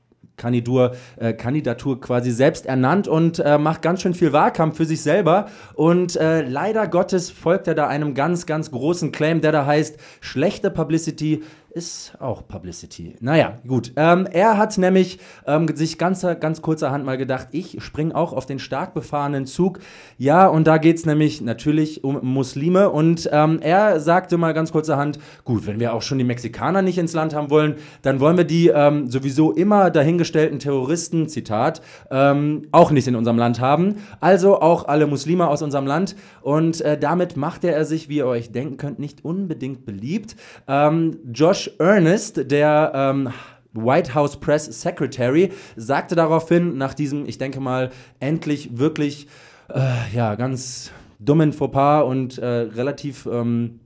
Kandidatur, 0.41 0.95
äh, 1.17 1.33
Kandidatur 1.33 2.01
quasi 2.01 2.31
selbst 2.31 2.65
ernannt 2.65 3.07
und 3.07 3.39
äh, 3.39 3.59
macht 3.59 3.83
ganz 3.83 4.01
schön 4.01 4.15
viel 4.15 4.33
Wahlkampf 4.33 4.77
für 4.77 4.85
sich 4.85 5.03
selber. 5.03 5.47
Und 5.75 6.15
äh, 6.15 6.41
leider 6.41 6.87
Gottes 6.87 7.29
folgt 7.29 7.67
er 7.67 7.75
da 7.75 7.87
einem 7.87 8.15
ganz, 8.15 8.47
ganz 8.47 8.71
großen 8.71 9.11
Claim, 9.11 9.41
der 9.41 9.51
da 9.51 9.67
heißt, 9.67 9.97
schlechte 10.19 10.71
Publicity 10.71 11.43
ist 11.71 12.13
auch 12.19 12.47
Publicity. 12.47 13.15
Naja, 13.21 13.57
gut. 13.67 13.93
Ähm, 13.95 14.27
er 14.31 14.57
hat 14.57 14.77
nämlich 14.77 15.19
ähm, 15.47 15.67
sich 15.75 15.97
ganz, 15.97 16.25
ganz 16.39 16.61
kurzerhand 16.61 17.05
mal 17.05 17.17
gedacht, 17.17 17.47
ich 17.51 17.81
spring 17.81 18.11
auch 18.11 18.33
auf 18.33 18.45
den 18.45 18.59
stark 18.59 18.93
befahrenen 18.93 19.45
Zug. 19.45 19.79
Ja, 20.17 20.47
und 20.47 20.67
da 20.67 20.77
geht 20.77 20.97
es 20.97 21.05
nämlich 21.05 21.41
natürlich 21.41 22.03
um 22.03 22.19
Muslime. 22.21 22.89
Und 22.89 23.29
ähm, 23.31 23.59
er 23.61 23.99
sagte 23.99 24.37
mal 24.37 24.53
ganz 24.53 24.71
kurzerhand, 24.71 25.19
gut, 25.45 25.65
wenn 25.65 25.79
wir 25.79 25.93
auch 25.93 26.01
schon 26.01 26.17
die 26.17 26.23
Mexikaner 26.23 26.81
nicht 26.81 26.97
ins 26.97 27.13
Land 27.13 27.33
haben 27.33 27.49
wollen, 27.49 27.75
dann 28.01 28.19
wollen 28.19 28.37
wir 28.37 28.43
die 28.43 28.67
ähm, 28.67 29.09
sowieso 29.09 29.51
immer 29.51 29.89
dahingestellten 29.89 30.59
Terroristen, 30.59 31.29
Zitat, 31.29 31.81
ähm, 32.09 32.67
auch 32.71 32.91
nicht 32.91 33.07
in 33.07 33.15
unserem 33.15 33.37
Land 33.37 33.59
haben. 33.59 33.95
Also 34.19 34.59
auch 34.61 34.87
alle 34.87 35.07
Muslime 35.07 35.47
aus 35.47 35.61
unserem 35.61 35.87
Land. 35.87 36.15
Und 36.41 36.81
äh, 36.81 36.97
damit 36.97 37.37
machte 37.37 37.71
er 37.71 37.85
sich, 37.85 38.09
wie 38.09 38.17
ihr 38.17 38.27
euch 38.27 38.51
denken 38.51 38.77
könnt, 38.77 38.99
nicht 38.99 39.23
unbedingt 39.23 39.85
beliebt. 39.85 40.35
Ähm, 40.67 41.17
Josh 41.61 41.71
Ernest, 41.77 42.49
der 42.49 42.91
ähm, 42.95 43.29
White 43.73 44.15
House 44.15 44.39
Press 44.39 44.65
Secretary, 44.65 45.51
sagte 45.75 46.15
daraufhin, 46.15 46.77
nach 46.77 46.95
diesem, 46.95 47.27
ich 47.27 47.37
denke 47.37 47.59
mal, 47.59 47.91
endlich 48.19 48.79
wirklich, 48.79 49.27
äh, 49.71 49.79
ja, 50.15 50.33
ganz 50.35 50.91
dummen 51.19 51.53
Fauxpas 51.53 52.03
und 52.05 52.39
äh, 52.39 52.45
relativ 52.45 53.27
ähm, 53.31 53.79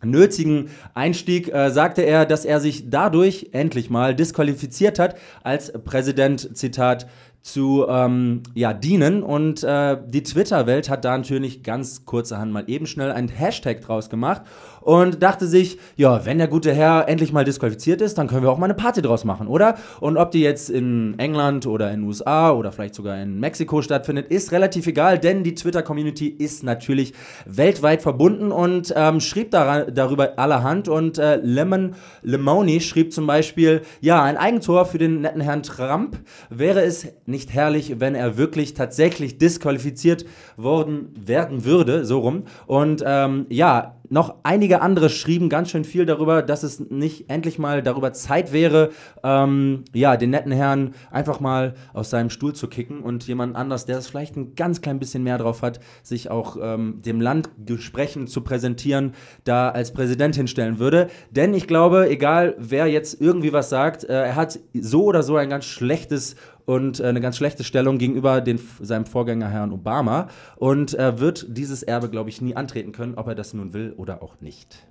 nötigen 0.00 0.70
Einstieg 0.94 1.52
äh, 1.52 1.70
sagte 1.70 2.02
er, 2.02 2.24
dass 2.24 2.44
er 2.44 2.60
sich 2.60 2.88
dadurch 2.88 3.48
endlich 3.50 3.90
mal 3.90 4.14
disqualifiziert 4.14 5.00
hat, 5.00 5.16
als 5.42 5.72
Präsident, 5.72 6.56
Zitat, 6.56 7.08
zu 7.42 7.86
ähm, 7.88 8.42
ja, 8.54 8.72
dienen. 8.72 9.22
Und 9.22 9.62
äh, 9.62 9.96
die 10.06 10.22
Twitter-Welt 10.22 10.90
hat 10.90 11.04
da 11.04 11.16
natürlich 11.16 11.62
ganz 11.62 12.04
kurzerhand 12.04 12.52
mal 12.52 12.64
eben 12.66 12.86
schnell 12.86 13.10
einen 13.10 13.28
Hashtag 13.28 13.80
draus 13.80 14.10
gemacht 14.10 14.42
und 14.80 15.22
dachte 15.22 15.46
sich, 15.46 15.78
ja, 15.96 16.24
wenn 16.24 16.38
der 16.38 16.48
gute 16.48 16.72
Herr 16.72 17.08
endlich 17.08 17.32
mal 17.32 17.44
disqualifiziert 17.44 18.00
ist, 18.00 18.18
dann 18.18 18.26
können 18.26 18.42
wir 18.42 18.50
auch 18.50 18.58
mal 18.58 18.66
eine 18.66 18.74
Party 18.74 19.02
draus 19.02 19.24
machen, 19.24 19.46
oder? 19.46 19.76
Und 20.00 20.16
ob 20.16 20.30
die 20.30 20.40
jetzt 20.40 20.70
in 20.70 21.18
England 21.18 21.66
oder 21.66 21.90
in 21.90 22.00
den 22.00 22.08
USA 22.08 22.52
oder 22.52 22.72
vielleicht 22.72 22.94
sogar 22.94 23.20
in 23.20 23.38
Mexiko 23.40 23.82
stattfindet, 23.82 24.28
ist 24.28 24.52
relativ 24.52 24.86
egal, 24.86 25.18
denn 25.18 25.44
die 25.44 25.54
Twitter-Community 25.54 26.28
ist 26.28 26.62
natürlich 26.62 27.14
weltweit 27.46 28.02
verbunden 28.02 28.52
und 28.52 28.92
ähm, 28.96 29.20
schrieb 29.20 29.50
daran, 29.50 29.94
darüber 29.94 30.38
allerhand. 30.38 30.88
Und 30.88 31.18
äh, 31.18 31.36
Lemon 31.36 31.94
Lemoni 32.22 32.80
schrieb 32.80 33.12
zum 33.12 33.26
Beispiel, 33.26 33.82
ja, 34.00 34.22
ein 34.22 34.36
Eigentor 34.36 34.86
für 34.86 34.98
den 34.98 35.20
netten 35.22 35.40
Herrn 35.40 35.62
Trump. 35.62 36.18
Wäre 36.50 36.82
es 36.82 37.06
nicht 37.26 37.52
herrlich, 37.52 38.00
wenn 38.00 38.14
er 38.14 38.36
wirklich 38.36 38.74
tatsächlich 38.74 39.38
disqualifiziert 39.38 40.24
worden 40.56 41.12
werden 41.18 41.64
würde, 41.64 42.04
so 42.04 42.20
rum. 42.20 42.44
Und 42.66 43.02
ähm, 43.06 43.46
ja, 43.48 43.97
noch 44.10 44.36
einige 44.42 44.80
andere 44.80 45.08
schrieben 45.10 45.48
ganz 45.48 45.70
schön 45.70 45.84
viel 45.84 46.06
darüber, 46.06 46.42
dass 46.42 46.62
es 46.62 46.80
nicht 46.80 47.30
endlich 47.30 47.58
mal 47.58 47.82
darüber 47.82 48.12
Zeit 48.12 48.52
wäre, 48.52 48.90
ähm, 49.22 49.84
ja, 49.92 50.16
den 50.16 50.30
netten 50.30 50.52
Herrn 50.52 50.94
einfach 51.10 51.40
mal 51.40 51.74
aus 51.92 52.10
seinem 52.10 52.30
Stuhl 52.30 52.54
zu 52.54 52.68
kicken 52.68 53.00
und 53.00 53.26
jemand 53.26 53.56
anders, 53.56 53.86
der 53.86 53.98
es 53.98 54.08
vielleicht 54.08 54.36
ein 54.36 54.54
ganz 54.54 54.80
klein 54.80 54.98
bisschen 54.98 55.22
mehr 55.22 55.38
drauf 55.38 55.62
hat, 55.62 55.80
sich 56.02 56.30
auch 56.30 56.56
ähm, 56.60 57.00
dem 57.04 57.20
Land 57.20 57.50
entsprechend 57.66 58.30
zu 58.30 58.42
präsentieren, 58.42 59.14
da 59.44 59.70
als 59.70 59.92
Präsident 59.92 60.36
hinstellen 60.36 60.78
würde. 60.78 61.08
Denn 61.30 61.54
ich 61.54 61.66
glaube, 61.66 62.08
egal 62.08 62.54
wer 62.58 62.86
jetzt 62.86 63.20
irgendwie 63.20 63.52
was 63.52 63.68
sagt, 63.70 64.04
äh, 64.04 64.12
er 64.12 64.36
hat 64.36 64.58
so 64.74 65.04
oder 65.04 65.22
so 65.22 65.36
ein 65.36 65.50
ganz 65.50 65.64
schlechtes 65.64 66.36
und 66.68 67.00
äh, 67.00 67.06
eine 67.06 67.22
ganz 67.22 67.38
schlechte 67.38 67.64
Stellung 67.64 67.96
gegenüber 67.96 68.42
den, 68.42 68.60
seinem 68.80 69.06
Vorgänger 69.06 69.48
Herrn 69.48 69.72
Obama 69.72 70.28
und 70.56 70.96
äh, 70.98 71.18
wird 71.18 71.46
dieses 71.48 71.82
Erbe, 71.82 72.10
glaube 72.10 72.28
ich, 72.28 72.42
nie 72.42 72.54
antreten 72.54 72.92
können, 72.92 73.14
ob 73.14 73.26
er 73.26 73.34
das 73.34 73.54
nun 73.54 73.72
will 73.72 73.94
oder 73.96 74.22
auch 74.22 74.40
nicht. 74.42 74.86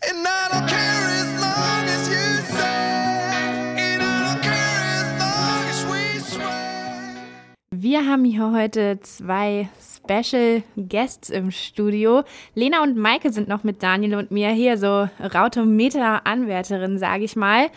And 0.00 0.26
I 0.26 0.54
don't 0.54 0.66
care 0.66 1.06
as 1.20 1.34
long 1.34 1.84
as 1.86 2.08
you 2.08 2.56
say. 2.56 2.98
Wir 7.80 8.06
haben 8.06 8.24
hier 8.24 8.50
heute 8.50 8.98
zwei 9.02 9.68
Special 9.80 10.64
Guests 10.76 11.30
im 11.30 11.52
Studio. 11.52 12.24
Lena 12.54 12.82
und 12.82 12.96
Maike 12.96 13.30
sind 13.30 13.46
noch 13.46 13.62
mit 13.62 13.84
Daniel 13.84 14.16
und 14.16 14.32
mir 14.32 14.48
hier 14.50 14.78
so 14.78 15.08
Rautometer-Anwärterin, 15.20 16.98
sage 16.98 17.22
ich 17.22 17.36
mal. 17.36 17.68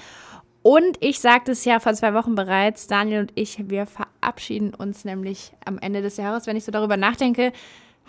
Und 0.64 0.98
ich 1.00 1.20
sagte 1.20 1.54
es 1.54 1.66
ja 1.66 1.80
vor 1.80 1.94
zwei 1.94 2.14
Wochen 2.14 2.36
bereits, 2.36 2.88
Daniel 2.88 3.22
und 3.22 3.32
ich, 3.36 3.70
wir 3.70 3.88
verabschieden 3.88 4.74
uns 4.76 5.06
nämlich 5.06 5.54
am 5.66 5.80
Ende 5.80 6.02
des 6.02 6.18
Jahres. 6.18 6.46
Wenn 6.46 6.56
ich 6.56 6.66
so 6.66 6.72
darüber 6.72 6.98
nachdenke, 6.98 7.52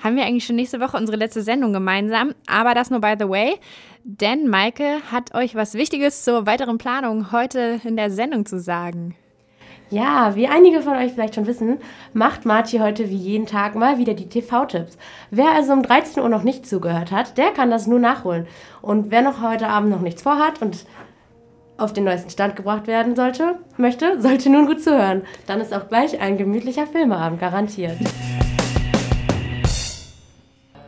haben 0.02 0.16
wir 0.16 0.24
eigentlich 0.24 0.44
schon 0.44 0.56
nächste 0.56 0.80
Woche 0.80 0.96
unsere 0.96 1.16
letzte 1.16 1.42
Sendung 1.42 1.72
gemeinsam. 1.72 2.34
Aber 2.46 2.74
das 2.74 2.90
nur 2.90 3.00
by 3.00 3.14
the 3.18 3.28
way. 3.28 3.54
Denn 4.04 4.48
Maike 4.48 5.00
hat 5.10 5.34
euch 5.34 5.54
was 5.54 5.74
Wichtiges 5.74 6.24
zur 6.24 6.46
weiteren 6.46 6.76
Planung 6.76 7.32
heute 7.32 7.80
in 7.84 7.96
der 7.96 8.10
Sendung 8.10 8.44
zu 8.44 8.60
sagen. 8.60 9.14
Ja, 9.90 10.34
wie 10.36 10.48
einige 10.48 10.80
von 10.80 10.94
euch 10.94 11.12
vielleicht 11.12 11.34
schon 11.34 11.46
wissen, 11.46 11.78
macht 12.14 12.46
Marci 12.46 12.78
heute 12.78 13.10
wie 13.10 13.16
jeden 13.16 13.46
Tag 13.46 13.74
mal 13.74 13.98
wieder 13.98 14.14
die 14.14 14.28
TV-Tipps. 14.28 14.96
Wer 15.30 15.52
also 15.52 15.74
um 15.74 15.82
13 15.82 16.22
Uhr 16.22 16.30
noch 16.30 16.44
nicht 16.44 16.66
zugehört 16.66 17.12
hat, 17.12 17.36
der 17.36 17.50
kann 17.50 17.70
das 17.70 17.86
nur 17.86 17.98
nachholen. 17.98 18.46
Und 18.80 19.10
wer 19.10 19.20
noch 19.20 19.42
heute 19.42 19.68
Abend 19.68 19.90
noch 19.90 20.00
nichts 20.00 20.22
vorhat 20.22 20.62
und 20.62 20.86
auf 21.83 21.92
den 21.92 22.05
neuesten 22.05 22.31
Stand 22.31 22.57
gebracht 22.57 22.87
werden 22.87 23.16
sollte, 23.16 23.59
möchte, 23.77 24.21
sollte 24.23 24.49
nun 24.51 24.66
gut 24.66 24.83
zuhören. 24.83 25.23
Dann 25.47 25.61
ist 25.61 25.75
auch 25.75 25.88
gleich 25.88 26.21
ein 26.21 26.38
gemütlicher 26.38 26.87
Filmeabend 26.87 27.40
garantiert. 27.40 27.99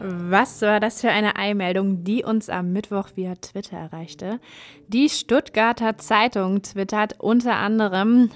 Was 0.06 0.60
war 0.60 0.80
das 0.80 1.00
für 1.00 1.10
eine 1.10 1.36
Eilmeldung, 1.36 2.04
die 2.04 2.24
uns 2.24 2.50
am 2.50 2.72
Mittwoch 2.72 3.08
via 3.14 3.34
Twitter 3.36 3.78
erreichte? 3.78 4.38
Die 4.88 5.08
Stuttgarter 5.08 5.96
Zeitung 5.98 6.62
twittert 6.62 7.16
unter 7.20 7.56
anderem 7.56 8.30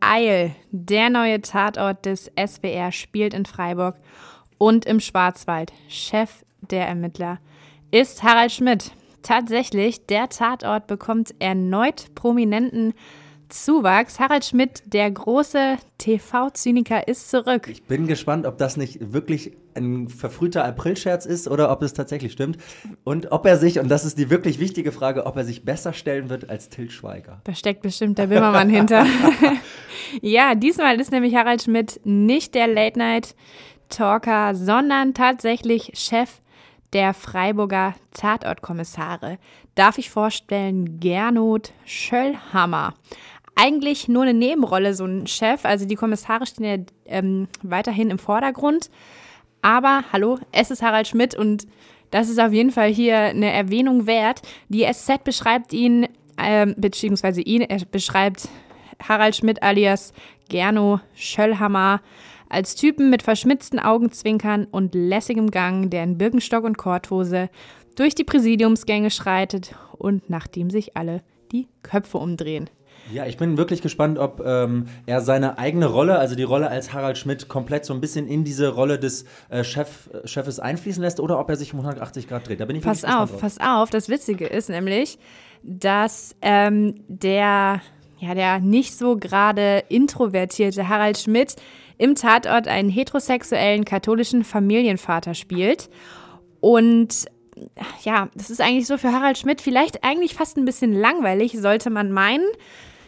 Eil, 0.00 0.54
der 0.70 1.10
neue 1.10 1.40
Tatort 1.42 2.06
des 2.06 2.30
SWR 2.36 2.90
spielt 2.90 3.34
in 3.34 3.46
Freiburg 3.46 3.96
und 4.58 4.84
im 4.84 4.98
Schwarzwald. 4.98 5.72
Chef 5.88 6.44
der 6.60 6.88
Ermittler 6.88 7.38
ist 7.90 8.22
Harald 8.22 8.50
Schmidt. 8.50 8.92
Tatsächlich, 9.22 10.06
der 10.06 10.28
Tatort 10.28 10.86
bekommt 10.86 11.34
erneut 11.38 12.14
prominenten 12.14 12.94
Zuwachs. 13.50 14.18
Harald 14.18 14.44
Schmidt, 14.44 14.82
der 14.86 15.10
große 15.10 15.76
TV-Zyniker, 15.98 17.06
ist 17.08 17.30
zurück. 17.30 17.68
Ich 17.68 17.82
bin 17.82 18.06
gespannt, 18.06 18.46
ob 18.46 18.58
das 18.58 18.76
nicht 18.76 19.12
wirklich 19.12 19.52
ein 19.74 20.08
verfrühter 20.08 20.64
Aprilscherz 20.64 21.26
ist 21.26 21.48
oder 21.48 21.70
ob 21.70 21.82
es 21.82 21.92
tatsächlich 21.92 22.32
stimmt. 22.32 22.58
Und 23.04 23.32
ob 23.32 23.46
er 23.46 23.56
sich, 23.56 23.78
und 23.78 23.88
das 23.88 24.04
ist 24.04 24.18
die 24.18 24.30
wirklich 24.30 24.58
wichtige 24.58 24.92
Frage, 24.92 25.26
ob 25.26 25.36
er 25.36 25.44
sich 25.44 25.64
besser 25.64 25.92
stellen 25.92 26.30
wird 26.30 26.48
als 26.48 26.68
Till 26.68 26.90
Schweiger. 26.90 27.40
Da 27.44 27.54
steckt 27.54 27.82
bestimmt 27.82 28.18
der 28.18 28.28
Böhmermann 28.28 28.68
hinter. 28.70 29.06
ja, 30.22 30.54
diesmal 30.54 30.98
ist 31.00 31.12
nämlich 31.12 31.34
Harald 31.34 31.62
Schmidt 31.62 32.00
nicht 32.04 32.54
der 32.54 32.68
Late-Night-Talker, 32.68 34.54
sondern 34.54 35.14
tatsächlich 35.14 35.92
Chef 35.94 36.40
der 36.92 37.14
Freiburger 37.14 37.94
Tatortkommissare. 38.12 39.38
Darf 39.74 39.98
ich 39.98 40.10
vorstellen, 40.10 41.00
Gernot 41.00 41.72
Schöllhammer. 41.84 42.94
Eigentlich 43.54 44.08
nur 44.08 44.22
eine 44.22 44.34
Nebenrolle, 44.34 44.94
so 44.94 45.04
ein 45.04 45.26
Chef. 45.26 45.64
Also 45.64 45.86
die 45.86 45.94
Kommissare 45.94 46.46
stehen 46.46 46.64
ja 46.64 46.76
ähm, 47.06 47.48
weiterhin 47.62 48.10
im 48.10 48.18
Vordergrund. 48.18 48.90
Aber 49.62 50.04
hallo, 50.12 50.38
es 50.52 50.70
ist 50.70 50.82
Harald 50.82 51.08
Schmidt 51.08 51.34
und 51.34 51.66
das 52.10 52.28
ist 52.28 52.40
auf 52.40 52.52
jeden 52.52 52.70
Fall 52.70 52.88
hier 52.88 53.18
eine 53.18 53.52
Erwähnung 53.52 54.06
wert. 54.06 54.42
Die 54.68 54.86
SZ 54.90 55.22
beschreibt 55.22 55.72
ihn, 55.72 56.08
ähm, 56.38 56.74
beziehungsweise 56.76 57.42
ihn, 57.42 57.62
er 57.62 57.84
beschreibt 57.84 58.48
Harald 59.06 59.36
Schmidt 59.36 59.62
alias 59.62 60.12
Gerno 60.48 61.00
Schöllhammer 61.14 62.00
Als 62.50 62.74
Typen 62.74 63.10
mit 63.10 63.22
verschmitzten 63.22 63.78
Augenzwinkern 63.78 64.66
und 64.70 64.94
lässigem 64.94 65.52
Gang, 65.52 65.88
der 65.88 66.02
in 66.02 66.18
Birkenstock 66.18 66.64
und 66.64 66.76
Korthose 66.76 67.48
durch 67.94 68.16
die 68.16 68.24
Präsidiumsgänge 68.24 69.10
schreitet 69.10 69.74
und 69.96 70.28
nachdem 70.28 70.68
sich 70.68 70.96
alle 70.96 71.22
die 71.52 71.68
Köpfe 71.82 72.18
umdrehen. 72.18 72.68
Ja, 73.12 73.26
ich 73.26 73.36
bin 73.36 73.56
wirklich 73.56 73.82
gespannt, 73.82 74.18
ob 74.18 74.42
ähm, 74.44 74.86
er 75.06 75.20
seine 75.20 75.58
eigene 75.58 75.86
Rolle, 75.86 76.18
also 76.18 76.34
die 76.34 76.42
Rolle 76.42 76.68
als 76.68 76.92
Harald 76.92 77.18
Schmidt, 77.18 77.48
komplett 77.48 77.84
so 77.84 77.94
ein 77.94 78.00
bisschen 78.00 78.26
in 78.26 78.42
diese 78.44 78.68
Rolle 78.68 78.98
des 78.98 79.24
äh, 79.48 79.62
Chef, 79.62 80.10
äh, 80.12 80.26
Chefes 80.26 80.60
einfließen 80.60 81.02
lässt 81.02 81.18
oder 81.20 81.38
ob 81.38 81.48
er 81.50 81.56
sich 81.56 81.72
um 81.72 81.80
180 81.80 82.28
Grad 82.28 82.48
dreht. 82.48 82.60
Da 82.60 82.66
bin 82.66 82.76
ich 82.76 82.82
Pass 82.82 83.02
wirklich 83.02 83.14
auf, 83.14 83.30
gespannt 83.30 83.42
drauf. 83.42 83.56
pass 83.58 83.80
auf. 83.82 83.90
Das 83.90 84.08
Witzige 84.08 84.46
ist 84.46 84.68
nämlich, 84.68 85.18
dass 85.62 86.34
ähm, 86.42 86.96
der, 87.08 87.80
ja, 88.18 88.34
der 88.34 88.58
nicht 88.60 88.96
so 88.96 89.16
gerade 89.16 89.84
introvertierte 89.88 90.88
Harald 90.88 91.18
Schmidt 91.18 91.56
im 92.00 92.14
Tatort 92.14 92.66
einen 92.66 92.88
heterosexuellen 92.88 93.84
katholischen 93.84 94.42
Familienvater 94.42 95.34
spielt. 95.34 95.90
Und 96.60 97.26
ja, 98.02 98.28
das 98.34 98.48
ist 98.50 98.60
eigentlich 98.60 98.86
so 98.86 98.96
für 98.96 99.12
Harald 99.12 99.36
Schmidt 99.36 99.60
vielleicht 99.60 100.02
eigentlich 100.02 100.34
fast 100.34 100.56
ein 100.56 100.64
bisschen 100.64 100.92
langweilig, 100.92 101.52
sollte 101.58 101.90
man 101.90 102.10
meinen. 102.10 102.46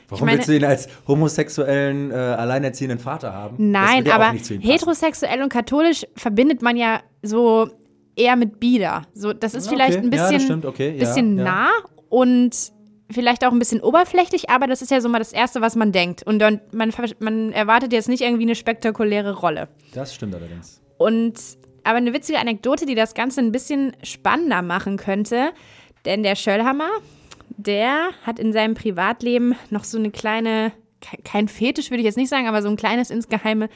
Warum 0.08 0.26
meine- 0.26 0.38
willst 0.38 0.50
du 0.50 0.56
ihn 0.56 0.64
als 0.64 0.88
homosexuellen, 1.08 2.10
äh, 2.10 2.14
alleinerziehenden 2.14 2.98
Vater 2.98 3.32
haben? 3.32 3.70
Nein, 3.70 4.04
ja 4.04 4.14
aber 4.14 4.32
heterosexuell 4.60 5.42
und 5.42 5.48
katholisch 5.48 6.06
verbindet 6.16 6.60
man 6.60 6.76
ja 6.76 7.00
so 7.22 7.70
eher 8.14 8.36
mit 8.36 8.60
bieder. 8.60 9.02
So, 9.14 9.32
das 9.32 9.54
ist 9.54 9.68
vielleicht 9.70 9.96
Okay, 9.98 10.06
ein 10.06 10.12
ja, 10.12 10.22
bisschen, 10.28 10.40
stimmt, 10.40 10.66
okay, 10.66 10.90
ja, 10.90 10.98
bisschen 10.98 11.38
ja. 11.38 11.44
nah 11.44 11.70
und 12.10 12.72
vielleicht 13.12 13.44
auch 13.44 13.52
ein 13.52 13.58
bisschen 13.58 13.80
oberflächlich, 13.80 14.50
aber 14.50 14.66
das 14.66 14.82
ist 14.82 14.90
ja 14.90 15.00
so 15.00 15.08
mal 15.08 15.18
das 15.18 15.32
Erste, 15.32 15.60
was 15.60 15.76
man 15.76 15.92
denkt. 15.92 16.22
Und 16.22 16.38
dann, 16.38 16.60
man, 16.72 16.92
man 17.20 17.52
erwartet 17.52 17.92
jetzt 17.92 18.08
nicht 18.08 18.22
irgendwie 18.22 18.44
eine 18.44 18.54
spektakuläre 18.54 19.34
Rolle. 19.34 19.68
Das 19.94 20.14
stimmt 20.14 20.34
allerdings. 20.34 20.80
Und 20.98 21.34
aber 21.84 21.96
eine 21.96 22.12
witzige 22.12 22.38
Anekdote, 22.38 22.86
die 22.86 22.94
das 22.94 23.14
Ganze 23.14 23.40
ein 23.40 23.50
bisschen 23.50 23.96
spannender 24.04 24.62
machen 24.62 24.96
könnte, 24.96 25.50
denn 26.04 26.22
der 26.22 26.36
Schöllhammer, 26.36 26.88
der 27.56 28.10
hat 28.24 28.38
in 28.38 28.52
seinem 28.52 28.74
Privatleben 28.74 29.56
noch 29.70 29.82
so 29.84 29.98
eine 29.98 30.10
kleine, 30.12 30.70
ke- 31.00 31.20
kein 31.24 31.48
Fetisch 31.48 31.90
würde 31.90 32.02
ich 32.02 32.06
jetzt 32.06 32.16
nicht 32.16 32.28
sagen, 32.28 32.46
aber 32.46 32.62
so 32.62 32.68
ein 32.68 32.76
kleines 32.76 33.10
insgeheimes 33.10 33.68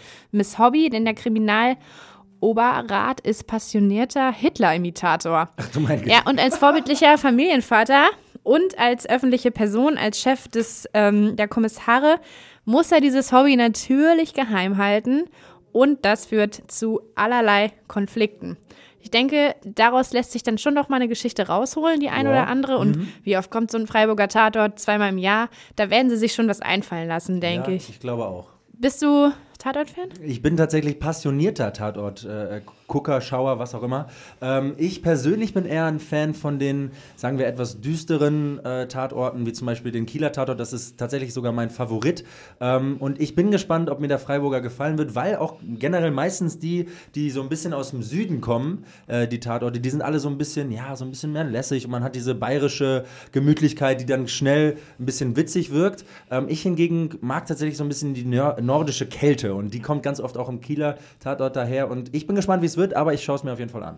Hobby, 0.59 0.89
denn 0.89 1.05
der 1.05 1.15
Kriminaloberrat 1.15 3.21
ist 3.23 3.49
passionierter 3.49 4.31
Hitler-Imitator. 4.33 5.49
Ach 5.57 5.69
du 5.73 5.81
mein 5.81 5.99
Gott. 6.03 6.09
Ja, 6.09 6.21
und 6.27 6.39
als 6.41 6.59
vorbildlicher 6.59 7.19
Familienvater 7.19 8.05
und 8.47 8.79
als 8.79 9.09
öffentliche 9.09 9.51
Person, 9.51 9.99
als 9.99 10.21
Chef 10.21 10.47
des, 10.47 10.89
ähm, 10.95 11.35
der 11.35 11.49
Kommissare, 11.49 12.21
muss 12.65 12.93
er 12.93 13.01
dieses 13.01 13.33
Hobby 13.33 13.57
natürlich 13.57 14.35
geheim 14.35 14.77
halten. 14.77 15.25
Und 15.73 16.05
das 16.05 16.27
führt 16.27 16.71
zu 16.71 17.01
allerlei 17.17 17.73
Konflikten. 17.89 18.57
Ich 19.01 19.11
denke, 19.11 19.57
daraus 19.65 20.13
lässt 20.13 20.31
sich 20.31 20.45
dann 20.45 20.59
schon 20.59 20.75
noch 20.75 20.89
mal 20.89 20.97
eine 20.97 21.09
Geschichte 21.09 21.49
rausholen, 21.49 21.99
die 21.99 22.09
eine 22.09 22.29
Ja. 22.31 22.35
oder 22.43 22.47
andere. 22.47 22.79
Und 22.79 23.09
wie 23.25 23.37
oft 23.37 23.51
kommt 23.51 23.73
so 23.73 23.79
ein 23.79 23.89
Freiburger 23.89 24.29
Tatort? 24.29 24.79
Zweimal 24.79 25.09
im 25.09 25.19
Jahr. 25.19 25.49
Da 25.75 25.91
werden 25.91 26.09
sie 26.09 26.17
sich 26.17 26.33
schon 26.33 26.47
was 26.49 26.61
einfallen 26.61 27.09
lassen, 27.09 27.41
denke 27.41 27.73
ja, 27.73 27.77
ich. 27.77 27.89
Ich 27.89 27.99
glaube 27.99 28.27
auch. 28.27 28.47
Bist 28.75 29.03
du 29.03 29.33
Tatort-Fan? 29.67 30.11
Ich 30.23 30.43
bin 30.43 30.57
tatsächlich 30.57 31.01
passionierter 31.01 31.73
Tatort-Gucker, 31.73 33.21
Schauer, 33.21 33.59
was 33.59 33.75
auch 33.75 33.83
immer. 33.83 34.07
Ähm, 34.41 34.75
ich 34.77 35.03
persönlich 35.03 35.55
bin 35.55 35.65
eher 35.65 35.87
ein 35.87 35.99
Fan 35.99 36.35
von 36.35 36.61
den, 36.61 36.93
sagen 37.17 37.37
wir, 37.39 37.49
etwas 37.49 37.81
düsteren 37.81 38.65
äh, 38.65 38.87
Tatorten, 38.87 39.45
wie 39.45 39.53
zum 39.53 39.67
Beispiel 39.67 39.91
den 39.91 40.07
Kieler 40.07 40.31
Tatort. 40.31 40.61
Das 40.61 40.73
ist 40.73 40.99
tatsächlich 40.99 41.35
sogar 41.35 41.51
mein 41.51 41.71
Favorit. 41.71 42.23
Ähm, 42.61 42.99
und 43.01 43.21
ich 43.21 43.35
bin 43.35 43.51
gespannt, 43.51 43.91
ob 43.91 43.99
mir 43.99 44.07
der 44.07 44.21
Freiburger 44.21 44.61
gefallen 44.61 44.99
wird, 44.99 45.17
weil 45.17 45.35
auch 45.35 45.57
generell 45.61 46.13
meistens 46.13 46.61
die, 46.61 46.87
die 47.17 47.31
so 47.31 47.43
ein 47.43 47.49
bisschen 47.49 47.73
aus 47.73 47.91
dem 47.91 48.05
Süden 48.05 48.41
kommen, 48.41 48.85
äh, 49.09 49.27
die 49.27 49.41
Tatorte, 49.41 49.81
die 49.81 49.91
sind 49.91 50.01
alle 50.01 50.21
so 50.21 50.29
ein 50.29 50.39
bisschen, 50.39 50.71
ja, 50.71 50.95
so 50.95 51.05
ein 51.05 51.11
bisschen 51.11 51.33
mehr 51.33 51.43
lässig 51.43 51.87
und 51.87 51.91
man 51.91 52.05
hat 52.05 52.15
diese 52.15 52.37
bayerische 52.37 53.05
Gemütlichkeit, 53.33 54.01
die 54.01 54.07
dann 54.07 54.29
schnell 54.29 54.77
ein 55.01 55.07
bisschen 55.07 55.35
witzig 55.35 55.73
wirkt. 55.73 56.05
Ähm, 56.31 56.47
ich 56.49 56.63
hingegen 56.63 57.19
mag 57.21 57.47
tatsächlich 57.47 57.77
so 57.77 57.83
ein 57.83 57.89
bisschen 57.89 58.15
die 58.15 58.25
nordische 58.25 59.07
Kälte 59.07 59.56
und 59.57 59.75
die 59.75 59.81
kommt 59.81 60.03
ganz 60.03 60.21
oft 60.21 60.37
auch 60.37 60.49
im 60.49 60.61
Kieler 60.61 60.97
Tatort 61.21 61.57
daher 61.57 61.91
und 61.91 62.15
ich 62.15 62.27
bin 62.27 62.37
gespannt, 62.37 62.63
wie 62.63 62.67
es 62.67 62.77
wird, 62.77 62.95
aber 62.95 63.15
ich 63.15 63.25
schaue 63.25 63.37
es 63.37 63.45
mir 63.45 63.53
auf 63.53 63.59
jeden 63.59 63.71
Fall 63.71 63.83
an. 63.83 63.97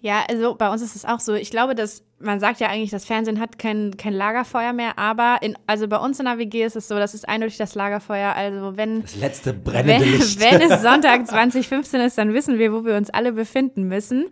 Ja, 0.00 0.24
also 0.30 0.54
bei 0.54 0.70
uns 0.70 0.80
ist 0.80 0.94
es 0.94 1.04
auch 1.04 1.18
so. 1.18 1.34
Ich 1.34 1.50
glaube, 1.50 1.74
dass 1.74 2.04
man 2.20 2.38
sagt 2.38 2.60
ja 2.60 2.68
eigentlich, 2.68 2.90
das 2.90 3.04
Fernsehen 3.04 3.40
hat 3.40 3.58
kein, 3.58 3.96
kein 3.96 4.12
Lagerfeuer 4.12 4.72
mehr, 4.72 4.96
aber 4.96 5.38
in, 5.40 5.56
also 5.66 5.88
bei 5.88 5.98
uns 5.98 6.20
in 6.20 6.26
der 6.26 6.38
WG 6.38 6.64
ist 6.64 6.76
es 6.76 6.86
so, 6.86 6.96
das 6.96 7.14
ist 7.14 7.28
eindeutig 7.28 7.56
das 7.56 7.74
Lagerfeuer. 7.74 8.32
Also 8.34 8.76
wenn, 8.76 9.02
Das 9.02 9.16
letzte 9.16 9.52
brennende 9.52 10.04
wenn, 10.04 10.12
Licht. 10.12 10.40
wenn 10.40 10.60
es 10.60 10.82
Sonntag 10.82 11.26
2015 11.26 12.00
ist, 12.00 12.16
dann 12.16 12.32
wissen 12.32 12.58
wir, 12.58 12.72
wo 12.72 12.84
wir 12.84 12.96
uns 12.96 13.10
alle 13.10 13.32
befinden 13.32 13.88
müssen. 13.88 14.26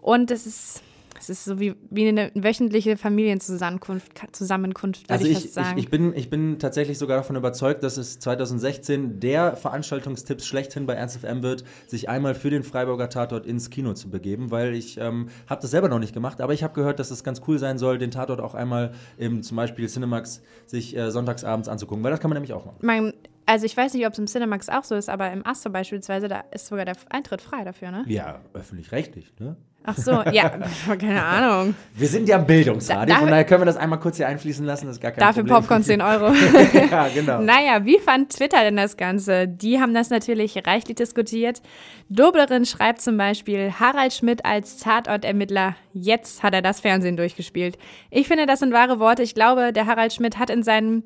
Und 0.00 0.30
es 0.30 0.46
ist, 0.46 0.82
es 1.22 1.30
ist 1.30 1.44
so 1.44 1.60
wie, 1.60 1.76
wie 1.90 2.08
eine 2.08 2.32
wöchentliche 2.34 2.96
Familienzusammenkunft, 2.96 4.12
Zusammenkunft, 4.32 5.08
würde 5.08 5.14
Also 5.14 5.26
ich 5.26 5.32
ich, 5.32 5.38
fast 5.44 5.54
sagen. 5.54 5.78
ich, 5.78 5.84
ich, 5.84 5.90
bin, 5.90 6.12
ich 6.16 6.30
bin 6.30 6.58
tatsächlich 6.58 6.98
sogar 6.98 7.18
davon 7.18 7.36
überzeugt, 7.36 7.84
dass 7.84 7.96
es 7.96 8.18
2016 8.18 9.20
der 9.20 9.54
Veranstaltungstipps 9.56 10.44
schlechthin 10.46 10.86
bei 10.86 10.94
Ernst 10.94 11.18
FM 11.18 11.42
wird, 11.44 11.62
sich 11.86 12.08
einmal 12.08 12.34
für 12.34 12.50
den 12.50 12.64
Freiburger 12.64 13.08
Tatort 13.08 13.46
ins 13.46 13.70
Kino 13.70 13.94
zu 13.94 14.10
begeben, 14.10 14.50
weil 14.50 14.74
ich 14.74 14.98
ähm, 14.98 15.28
habe 15.46 15.62
das 15.62 15.70
selber 15.70 15.88
noch 15.88 16.00
nicht 16.00 16.12
gemacht, 16.12 16.40
aber 16.40 16.54
ich 16.54 16.64
habe 16.64 16.74
gehört, 16.74 16.98
dass 16.98 17.12
es 17.12 17.22
ganz 17.22 17.42
cool 17.46 17.58
sein 17.58 17.78
soll, 17.78 17.98
den 17.98 18.10
Tatort 18.10 18.40
auch 18.40 18.54
einmal 18.54 18.92
im 19.16 19.42
zum 19.44 19.56
Beispiel 19.56 19.88
Cinemax 19.88 20.42
sich 20.66 20.96
äh, 20.96 21.10
sonntagsabends 21.12 21.68
anzugucken, 21.68 22.02
weil 22.02 22.10
das 22.10 22.18
kann 22.18 22.30
man 22.30 22.36
nämlich 22.36 22.52
auch 22.52 22.64
machen. 22.64 22.78
Man, 22.82 23.12
also 23.46 23.66
ich 23.66 23.76
weiß 23.76 23.94
nicht, 23.94 24.06
ob 24.06 24.12
es 24.12 24.18
im 24.18 24.26
Cinemax 24.26 24.68
auch 24.68 24.84
so 24.84 24.96
ist, 24.96 25.08
aber 25.08 25.30
im 25.30 25.46
Astor 25.46 25.70
beispielsweise, 25.70 26.26
da 26.26 26.40
ist 26.52 26.66
sogar 26.66 26.84
der 26.84 26.96
Eintritt 27.10 27.42
frei 27.42 27.64
dafür, 27.64 27.90
ne? 27.90 28.04
Ja, 28.08 28.40
öffentlich-rechtlich, 28.54 29.32
ne? 29.38 29.56
Ach 29.84 29.96
so, 29.96 30.22
ja, 30.32 30.48
keine 30.98 31.24
Ahnung. 31.24 31.74
Wir 31.94 32.08
sind 32.08 32.28
ja 32.28 32.36
im 32.38 32.46
Bildungsradio, 32.46 33.12
Da- 33.14 33.18
von 33.18 33.26
da- 33.26 33.30
daher 33.32 33.44
können 33.44 33.62
wir 33.62 33.66
das 33.66 33.76
einmal 33.76 33.98
kurz 33.98 34.16
hier 34.16 34.28
einfließen 34.28 34.64
lassen, 34.64 34.86
das 34.86 34.96
ist 34.96 35.02
gar 35.02 35.10
kein 35.12 35.20
Dafür 35.20 35.42
Problem. 35.42 35.60
Popcorn 35.60 35.82
10 35.82 36.00
Euro. 36.00 36.32
ja, 36.90 37.08
genau. 37.14 37.40
Naja, 37.42 37.84
wie 37.84 37.98
fand 37.98 38.30
Twitter 38.30 38.62
denn 38.62 38.76
das 38.76 38.96
Ganze? 38.96 39.48
Die 39.48 39.80
haben 39.80 39.92
das 39.94 40.10
natürlich 40.10 40.56
reichlich 40.66 40.96
diskutiert. 40.96 41.62
Doblerin 42.08 42.64
schreibt 42.66 43.00
zum 43.00 43.16
Beispiel, 43.16 43.72
Harald 43.80 44.12
Schmidt 44.12 44.44
als 44.44 44.78
Tatortermittler, 44.78 45.76
jetzt 45.92 46.42
hat 46.42 46.54
er 46.54 46.62
das 46.62 46.80
Fernsehen 46.80 47.16
durchgespielt. 47.16 47.78
Ich 48.10 48.28
finde, 48.28 48.46
das 48.46 48.60
sind 48.60 48.72
wahre 48.72 48.98
Worte. 48.98 49.22
Ich 49.22 49.34
glaube, 49.34 49.72
der 49.72 49.86
Harald 49.86 50.12
Schmidt 50.12 50.38
hat 50.38 50.50
in 50.50 50.62
seinen 50.62 51.04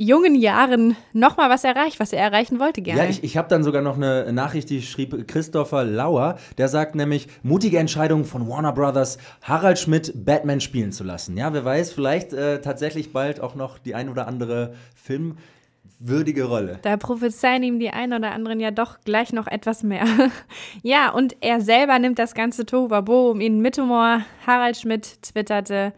jungen 0.00 0.34
Jahren 0.34 0.96
nochmal 1.12 1.50
was 1.50 1.62
erreicht, 1.62 2.00
was 2.00 2.14
er 2.14 2.22
erreichen 2.22 2.58
wollte 2.58 2.80
gerne. 2.80 3.02
Ja, 3.02 3.08
ich, 3.08 3.22
ich 3.22 3.36
habe 3.36 3.48
dann 3.48 3.62
sogar 3.62 3.82
noch 3.82 3.96
eine 3.96 4.32
Nachricht, 4.32 4.70
die 4.70 4.80
schrieb 4.80 5.28
Christopher 5.28 5.84
Lauer. 5.84 6.38
Der 6.56 6.68
sagt 6.68 6.94
nämlich, 6.94 7.28
mutige 7.42 7.78
Entscheidung 7.78 8.24
von 8.24 8.48
Warner 8.48 8.72
Brothers, 8.72 9.18
Harald 9.42 9.78
Schmidt 9.78 10.24
Batman 10.24 10.62
spielen 10.62 10.90
zu 10.90 11.04
lassen. 11.04 11.36
Ja, 11.36 11.52
wer 11.52 11.66
weiß, 11.66 11.92
vielleicht 11.92 12.32
äh, 12.32 12.62
tatsächlich 12.62 13.12
bald 13.12 13.40
auch 13.40 13.54
noch 13.54 13.78
die 13.78 13.94
ein 13.94 14.08
oder 14.08 14.26
andere 14.26 14.72
filmwürdige 14.94 16.44
Rolle. 16.44 16.78
Da 16.80 16.96
prophezeien 16.96 17.62
ihm 17.62 17.78
die 17.78 17.90
einen 17.90 18.14
oder 18.14 18.32
anderen 18.32 18.58
ja 18.58 18.70
doch 18.70 19.00
gleich 19.04 19.34
noch 19.34 19.48
etwas 19.48 19.82
mehr. 19.82 20.04
ja, 20.82 21.10
und 21.10 21.36
er 21.42 21.60
selber 21.60 21.98
nimmt 21.98 22.18
das 22.18 22.32
ganze 22.32 22.64
Tohuwabo 22.64 23.32
um 23.32 23.42
ihn 23.42 23.60
mit 23.60 23.76
Humor. 23.76 24.22
Harald 24.46 24.78
Schmidt 24.78 25.20
twitterte, 25.20 25.92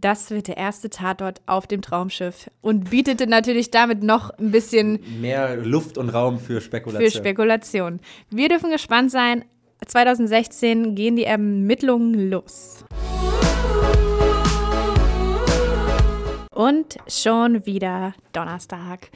das 0.00 0.30
wird 0.30 0.48
der 0.48 0.56
erste 0.56 0.90
Tatort 0.90 1.40
auf 1.46 1.66
dem 1.66 1.82
Traumschiff 1.82 2.50
und 2.60 2.90
bietete 2.90 3.26
natürlich 3.26 3.70
damit 3.70 4.02
noch 4.02 4.30
ein 4.38 4.50
bisschen 4.50 5.00
Mehr 5.20 5.56
Luft 5.56 5.98
und 5.98 6.08
Raum 6.10 6.38
für 6.38 6.60
Spekulation. 6.60 7.10
für 7.10 7.16
Spekulation. 7.16 8.00
Wir 8.30 8.48
dürfen 8.48 8.70
gespannt 8.70 9.10
sein. 9.10 9.44
2016 9.86 10.94
gehen 10.94 11.16
die 11.16 11.24
Ermittlungen 11.24 12.30
los. 12.30 12.84
Und 16.54 16.98
schon 17.08 17.64
wieder 17.64 18.12
Donnerstag. 18.32 19.10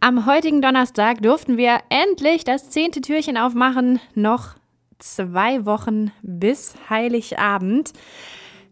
Am 0.00 0.26
heutigen 0.26 0.60
Donnerstag 0.60 1.22
durften 1.22 1.56
wir 1.56 1.78
endlich 1.88 2.44
das 2.44 2.68
zehnte 2.68 3.00
Türchen 3.00 3.38
aufmachen. 3.38 4.00
Noch 4.14 4.56
zwei 4.98 5.64
Wochen 5.64 6.12
bis 6.22 6.74
Heiligabend. 6.90 7.92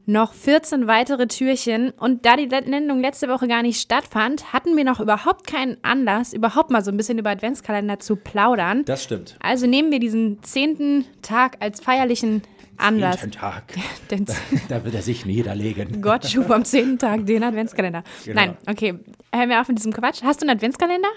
Noch 0.09 0.33
14 0.33 0.87
weitere 0.87 1.27
Türchen. 1.27 1.91
Und 1.91 2.25
da 2.25 2.37
die 2.37 2.47
Nennung 2.47 3.03
letzte 3.03 3.29
Woche 3.29 3.47
gar 3.47 3.61
nicht 3.61 3.79
stattfand, 3.79 4.55
hatten 4.55 4.75
wir 4.75 4.85
noch 4.85 5.01
überhaupt 5.01 5.47
keinen 5.47 5.77
Anlass, 5.83 6.33
überhaupt 6.33 6.71
mal 6.71 6.83
so 6.83 6.91
ein 6.91 6.97
bisschen 6.97 7.19
über 7.19 7.29
Adventskalender 7.29 7.99
zu 7.99 8.17
plaudern. 8.17 8.87
das 8.87 9.05
stimmt. 9.05 9.37
Also 9.41 9.67
nehmen 9.67 9.93
wir 9.93 10.01
diesen 10.01 10.43
zehnten 10.43 11.05
Tag 11.21 11.59
als 11.61 11.81
feierlichen 11.81 12.41
Anlass. 12.79 13.21
Jeden 13.21 13.33
Tag. 13.33 13.65
Den 14.11 14.25
Da 14.71 14.83
wird 14.83 14.95
er 14.95 15.03
sich 15.03 15.27
niederlegen. 15.27 16.01
Gott 16.01 16.25
schuf 16.25 16.51
am 16.51 16.65
zehnten 16.65 16.99
Tag 16.99 17.27
den 17.27 17.43
Adventskalender. 17.43 18.03
Genau. 18.25 18.41
Nein, 18.41 18.57
okay. 18.67 18.95
Hören 19.35 19.51
wir 19.51 19.61
auf 19.61 19.69
mit 19.69 19.77
diesem 19.77 19.93
Quatsch. 19.93 20.23
Hast 20.23 20.41
du 20.41 20.47
einen 20.47 20.57
Adventskalender? 20.57 21.09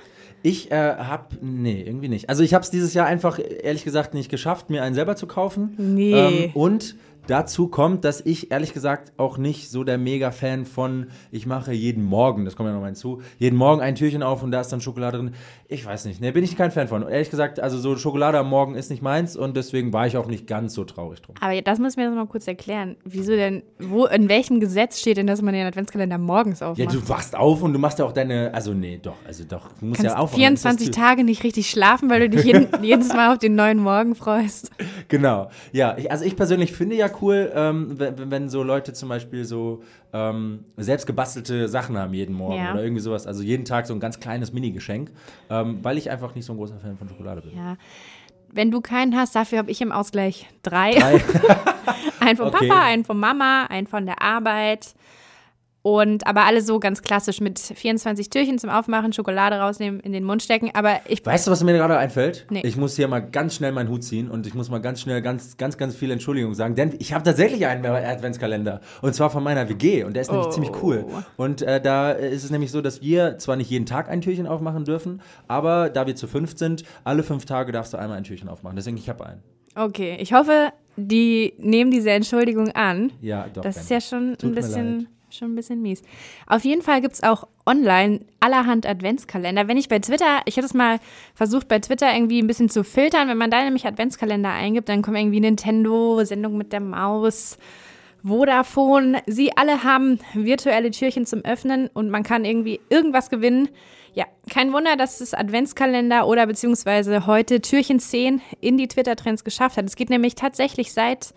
Ich 0.44 0.72
äh, 0.72 0.96
hab, 0.98 1.38
nee, 1.42 1.82
irgendwie 1.82 2.10
nicht. 2.10 2.30
Also 2.30 2.44
ich 2.44 2.54
habe 2.54 2.64
es 2.64 2.72
dieses 2.72 2.94
Jahr 2.94 3.06
einfach, 3.06 3.40
ehrlich 3.40 3.86
gesagt, 3.86 4.14
nicht 4.14 4.30
geschafft, 4.30 4.70
mir 4.70 4.84
einen 4.84 4.96
selber 4.96 5.16
zu 5.16 5.28
kaufen. 5.28 5.76
Nee. 5.78 6.46
Ähm, 6.46 6.52
und 6.56 6.96
dazu 7.28 7.68
kommt, 7.68 8.04
dass 8.04 8.22
ich 8.26 8.52
ehrlich 8.52 8.74
gesagt 8.74 9.14
auch 9.18 9.38
nicht 9.38 9.70
so 9.70 9.84
der 9.84 9.98
Mega-Fan 9.98 10.66
von, 10.66 11.08
ich 11.32 11.46
mache 11.46 11.72
jeden 11.74 12.04
Morgen, 12.04 12.46
das 12.46 12.56
kommt 12.56 12.68
ja 12.68 12.74
noch 12.74 12.82
mal 12.82 12.88
hinzu, 12.88 13.22
jeden 13.38 13.56
Morgen 13.58 13.82
ein 13.82 13.96
Türchen 13.96 14.24
auf 14.24 14.44
und 14.44 14.52
da 14.52 14.62
ist 14.62 14.70
dann 14.74 14.82
Schokolade 14.82 15.18
drin. 15.18 15.34
Ich 15.68 15.86
weiß 15.86 16.06
nicht, 16.06 16.20
ne, 16.20 16.32
bin 16.34 16.44
ich 16.44 16.58
kein 16.58 16.72
Fan 16.72 16.88
von. 16.88 17.08
Ehrlich 17.08 17.30
gesagt, 17.30 17.60
also 17.60 17.78
so 17.78 17.96
Schokolade 17.96 18.38
am 18.38 18.50
Morgen 18.50 18.76
ist 18.76 18.90
nicht 18.90 19.02
meins 19.02 19.38
und 19.38 19.56
deswegen 19.56 19.94
war 19.94 20.08
ich 20.08 20.18
auch 20.18 20.28
nicht 20.28 20.48
ganz 20.48 20.74
so 20.74 20.84
traurig 20.84 21.22
drum. 21.22 21.36
Aber 21.40 21.62
das 21.62 21.80
müssen 21.80 21.98
wir 21.98 22.06
jetzt 22.06 22.16
mal 22.16 22.26
kurz 22.28 22.48
erklären. 22.48 22.98
Wieso 23.06 23.32
denn, 23.34 23.64
wo, 23.80 24.06
in 24.06 24.28
welchem 24.28 24.60
Gesetz 24.60 25.00
steht 25.00 25.18
denn, 25.18 25.28
dass 25.28 25.42
man 25.42 25.54
den 25.54 25.66
Adventskalender 25.66 26.18
morgens 26.18 26.60
Ja, 26.60 26.70
aufmacht? 26.72 26.94
du 26.94 27.08
wachst 27.10 27.36
auf 27.38 27.62
und 27.64 27.74
du 27.74 27.80
machst 27.80 28.00
ja 28.00 28.06
auch 28.06 28.12
deine, 28.12 28.54
also 28.54 28.74
nee, 28.74 29.00
doch, 29.02 29.16
also 29.26 29.44
doch, 29.46 29.70
du 29.80 29.86
musst 29.86 30.02
kannst 30.02 30.16
ja 30.16 30.18
aufwachen. 30.20 30.40
24 30.40 30.88
Das 30.88 30.98
ist- 30.98 31.02
Tage 31.02 31.24
nicht 31.24 31.44
richtig 31.44 31.70
schlafen, 31.70 32.10
weil 32.10 32.22
du 32.22 32.30
dich 32.36 32.46
jeden, 32.46 32.68
jedes 32.84 33.10
Mal 33.10 33.32
auf 33.32 33.38
den 33.40 33.56
neuen 33.56 33.78
Morgen 33.78 34.16
freust. 34.16 34.72
Genau, 35.08 35.50
ja, 35.72 35.98
ich, 35.98 36.12
also 36.12 36.26
ich 36.26 36.36
persönlich 36.36 36.72
finde 36.74 36.96
ja 36.96 37.08
cool, 37.22 37.52
ähm, 37.56 38.00
wenn, 38.00 38.32
wenn 38.32 38.50
so 38.50 38.64
Leute 38.64 38.94
zum 38.94 39.10
Beispiel 39.10 39.46
so 39.46 39.82
ähm, 40.14 40.66
selbst 40.78 41.06
gebastelte 41.08 41.68
Sachen 41.68 41.98
haben 41.98 42.14
jeden 42.14 42.36
Morgen 42.36 42.62
Ja. 42.64 42.74
oder 42.74 42.84
irgendwie 42.84 43.02
sowas, 43.02 43.28
also 43.28 43.44
jeden 43.44 43.66
Tag 43.66 43.88
so 43.88 43.94
ein 43.94 44.00
ganz 44.00 44.20
kleines 44.20 44.54
Mini-Geschenk, 44.54 45.12
ähm, 45.50 45.80
weil 45.82 45.98
ich 45.98 46.10
einfach 46.10 46.36
nicht 46.36 46.46
so 46.46 46.54
ein 46.54 46.58
großer 46.58 46.78
Fan 46.80 46.98
von 46.98 47.08
Schokolade 47.10 47.42
bin. 47.42 47.56
Ja. 47.58 47.78
Wenn 48.54 48.70
du 48.70 48.82
keinen 48.82 49.16
hast, 49.16 49.34
dafür 49.36 49.60
habe 49.60 49.72
ich 49.72 49.82
im 49.82 49.92
Ausgleich 49.94 50.48
drei. 50.62 50.92
Drei. 50.92 51.14
einen 52.20 52.36
von 52.38 52.48
Okay. 52.48 52.68
Papa, 52.68 52.84
einen 52.84 53.06
von 53.06 53.18
Mama, 53.18 53.66
einen 53.70 53.88
von 53.88 54.06
der 54.06 54.22
Arbeit. 54.22 54.94
Und 55.84 56.28
aber 56.28 56.46
alle 56.46 56.62
so 56.62 56.80
ganz 56.80 57.02
klassisch 57.02 57.42
mit 57.42 57.58
24 57.60 58.30
Türchen 58.30 58.60
zum 58.60 58.70
Aufmachen, 58.70 59.14
Schokolade 59.14 59.56
rausnehmen, 59.56 60.00
in 60.00 60.12
den 60.12 60.24
Mund 60.24 60.44
stecken. 60.44 60.70
Aber 60.76 61.00
ich 61.08 61.26
Weißt 61.26 61.48
du, 61.48 61.52
was 61.52 61.64
mir 61.64 61.74
gerade 61.74 61.98
einfällt? 61.98 62.46
Nee. 62.52 62.62
Ich 62.64 62.78
muss 62.78 62.96
hier 62.96 63.08
mal 63.08 63.20
ganz 63.20 63.56
schnell 63.56 63.72
meinen 63.72 63.90
Hut 63.90 64.04
ziehen 64.04 64.30
und 64.30 64.46
ich 64.46 64.54
muss 64.54 64.70
mal 64.70 64.80
ganz 64.80 65.02
schnell 65.02 65.22
ganz, 65.24 65.58
ganz, 65.58 65.78
ganz 65.78 65.96
viel 65.96 66.12
Entschuldigung 66.12 66.54
sagen, 66.54 66.76
denn 66.76 66.94
ich 67.00 67.14
habe 67.14 67.24
tatsächlich 67.24 67.66
einen 67.66 67.84
Adventskalender 67.86 68.82
und 69.02 69.16
zwar 69.16 69.32
von 69.32 69.44
meiner 69.44 69.68
WG 69.70 70.04
und 70.04 70.14
der 70.14 70.22
ist 70.22 70.32
nämlich 70.32 70.48
Oh. 70.48 70.52
ziemlich 70.52 70.72
cool. 70.84 71.06
Und 71.38 71.62
äh, 71.64 71.82
da 71.82 72.12
ist 72.12 72.44
es 72.44 72.52
nämlich 72.52 72.70
so, 72.72 72.82
dass 72.82 73.02
wir 73.02 73.38
zwar 73.40 73.56
nicht 73.56 73.70
jeden 73.72 73.86
Tag 73.88 74.08
ein 74.10 74.22
Türchen 74.22 74.46
aufmachen 74.48 74.86
dürfen, 74.86 75.22
aber 75.48 75.90
da 75.90 76.06
wir 76.06 76.16
zu 76.16 76.28
fünf 76.28 76.58
sind, 76.58 76.84
alle 77.04 77.24
fünf 77.24 77.46
Tage 77.46 77.72
darfst 77.72 77.94
du 77.94 77.98
einmal 77.98 78.18
ein 78.18 78.24
Türchen 78.24 78.50
aufmachen. 78.50 78.76
Deswegen, 78.76 78.98
ich 78.98 79.10
habe 79.10 79.26
einen. 79.26 79.42
okay, 79.76 80.18
ich 80.20 80.34
hoffe, 80.34 80.72
die 80.96 81.54
nehmen 81.58 81.90
diese 81.90 82.12
Entschuldigung 82.12 82.70
an. 82.72 83.12
Ja, 83.22 83.48
doch. 83.52 83.62
Das 83.64 83.78
ist 83.78 83.90
ja 83.90 84.00
schon 84.02 84.38
ein 84.44 84.54
bisschen, 84.54 84.98
leid. 85.00 85.08
Schon 85.34 85.54
ein 85.54 85.56
bisschen 85.56 85.82
mies. 85.82 86.02
Auf 86.48 86.64
jeden 86.64 86.82
Fall 86.82 87.02
gibt 87.02 87.14
es 87.14 87.24
auch 87.24 87.48
online 87.66 88.22
allerhand 88.40 88.86
Adventskalender. 88.86 89.68
Wenn 89.68 89.78
ich 89.78 89.90
bei 89.90 90.00
Twitter, 90.00 90.42
ich 90.46 90.58
habe 90.58 90.64
das 90.64 90.74
mal 90.74 91.00
versucht, 91.36 91.68
bei 91.68 91.80
Twitter 91.80 92.14
irgendwie 92.14 92.42
ein 92.42 92.48
bisschen 92.48 92.70
zu 92.70 92.84
filtern. 92.84 93.28
Wenn 93.28 93.38
man 93.38 93.52
da 93.52 93.64
nämlich 93.64 93.86
Adventskalender 93.86 94.52
eingibt, 94.52 94.90
dann 94.90 95.02
kommen 95.02 95.18
irgendwie 95.18 95.40
Nintendo, 95.40 96.24
Sendung 96.24 96.58
mit 96.58 96.74
der 96.74 96.82
Maus, 96.82 97.58
Vodafone. 98.24 99.22
Sie 99.26 99.56
alle 99.56 99.84
haben 99.84 100.20
virtuelle 100.34 100.92
Türchen 100.92 101.26
zum 101.26 101.46
Öffnen 101.46 101.88
und 101.94 102.10
man 102.10 102.24
kann 102.24 102.46
irgendwie 102.46 102.80
irgendwas 102.90 103.30
gewinnen. 103.30 103.70
Ja, 104.14 104.26
kein 104.50 104.74
Wunder, 104.74 104.98
dass 104.98 105.22
es 105.22 105.34
Adventskalender 105.34 106.28
oder 106.28 106.46
beziehungsweise 106.46 107.26
heute 107.26 107.62
Türchen 107.62 108.00
10 108.00 108.42
in 108.60 108.78
die 108.78 108.90
Twitter-Trends 108.90 109.46
geschafft 109.46 109.78
hat. 109.78 109.86
Es 109.86 109.96
geht 109.96 110.10
nämlich 110.10 110.36
tatsächlich 110.36 110.92
seit 110.92 111.34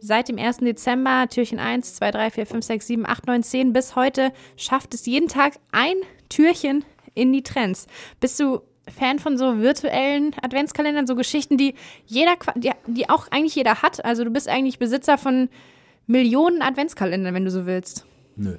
Seit 0.00 0.28
dem 0.28 0.38
1. 0.38 0.58
Dezember, 0.58 1.26
Türchen 1.28 1.58
1, 1.58 1.94
2, 1.94 2.10
3, 2.10 2.30
4, 2.30 2.46
5, 2.46 2.64
6, 2.64 2.86
7, 2.86 3.06
8, 3.06 3.26
9, 3.26 3.42
10 3.42 3.72
bis 3.72 3.96
heute 3.96 4.32
schafft 4.56 4.94
es 4.94 5.06
jeden 5.06 5.28
Tag 5.28 5.54
ein 5.72 5.96
Türchen 6.28 6.84
in 7.14 7.32
die 7.32 7.42
Trends. 7.42 7.86
Bist 8.20 8.38
du 8.40 8.60
Fan 8.88 9.18
von 9.18 9.36
so 9.36 9.58
virtuellen 9.58 10.34
Adventskalendern, 10.40 11.06
so 11.06 11.14
Geschichten, 11.14 11.56
die 11.56 11.74
jeder, 12.06 12.36
die, 12.54 12.70
die 12.86 13.10
auch 13.10 13.28
eigentlich 13.30 13.54
jeder 13.54 13.82
hat? 13.82 14.04
Also 14.04 14.24
du 14.24 14.30
bist 14.30 14.48
eigentlich 14.48 14.78
Besitzer 14.78 15.18
von 15.18 15.48
Millionen 16.06 16.62
Adventskalendern, 16.62 17.34
wenn 17.34 17.44
du 17.44 17.50
so 17.50 17.66
willst. 17.66 18.06
Nö. 18.36 18.56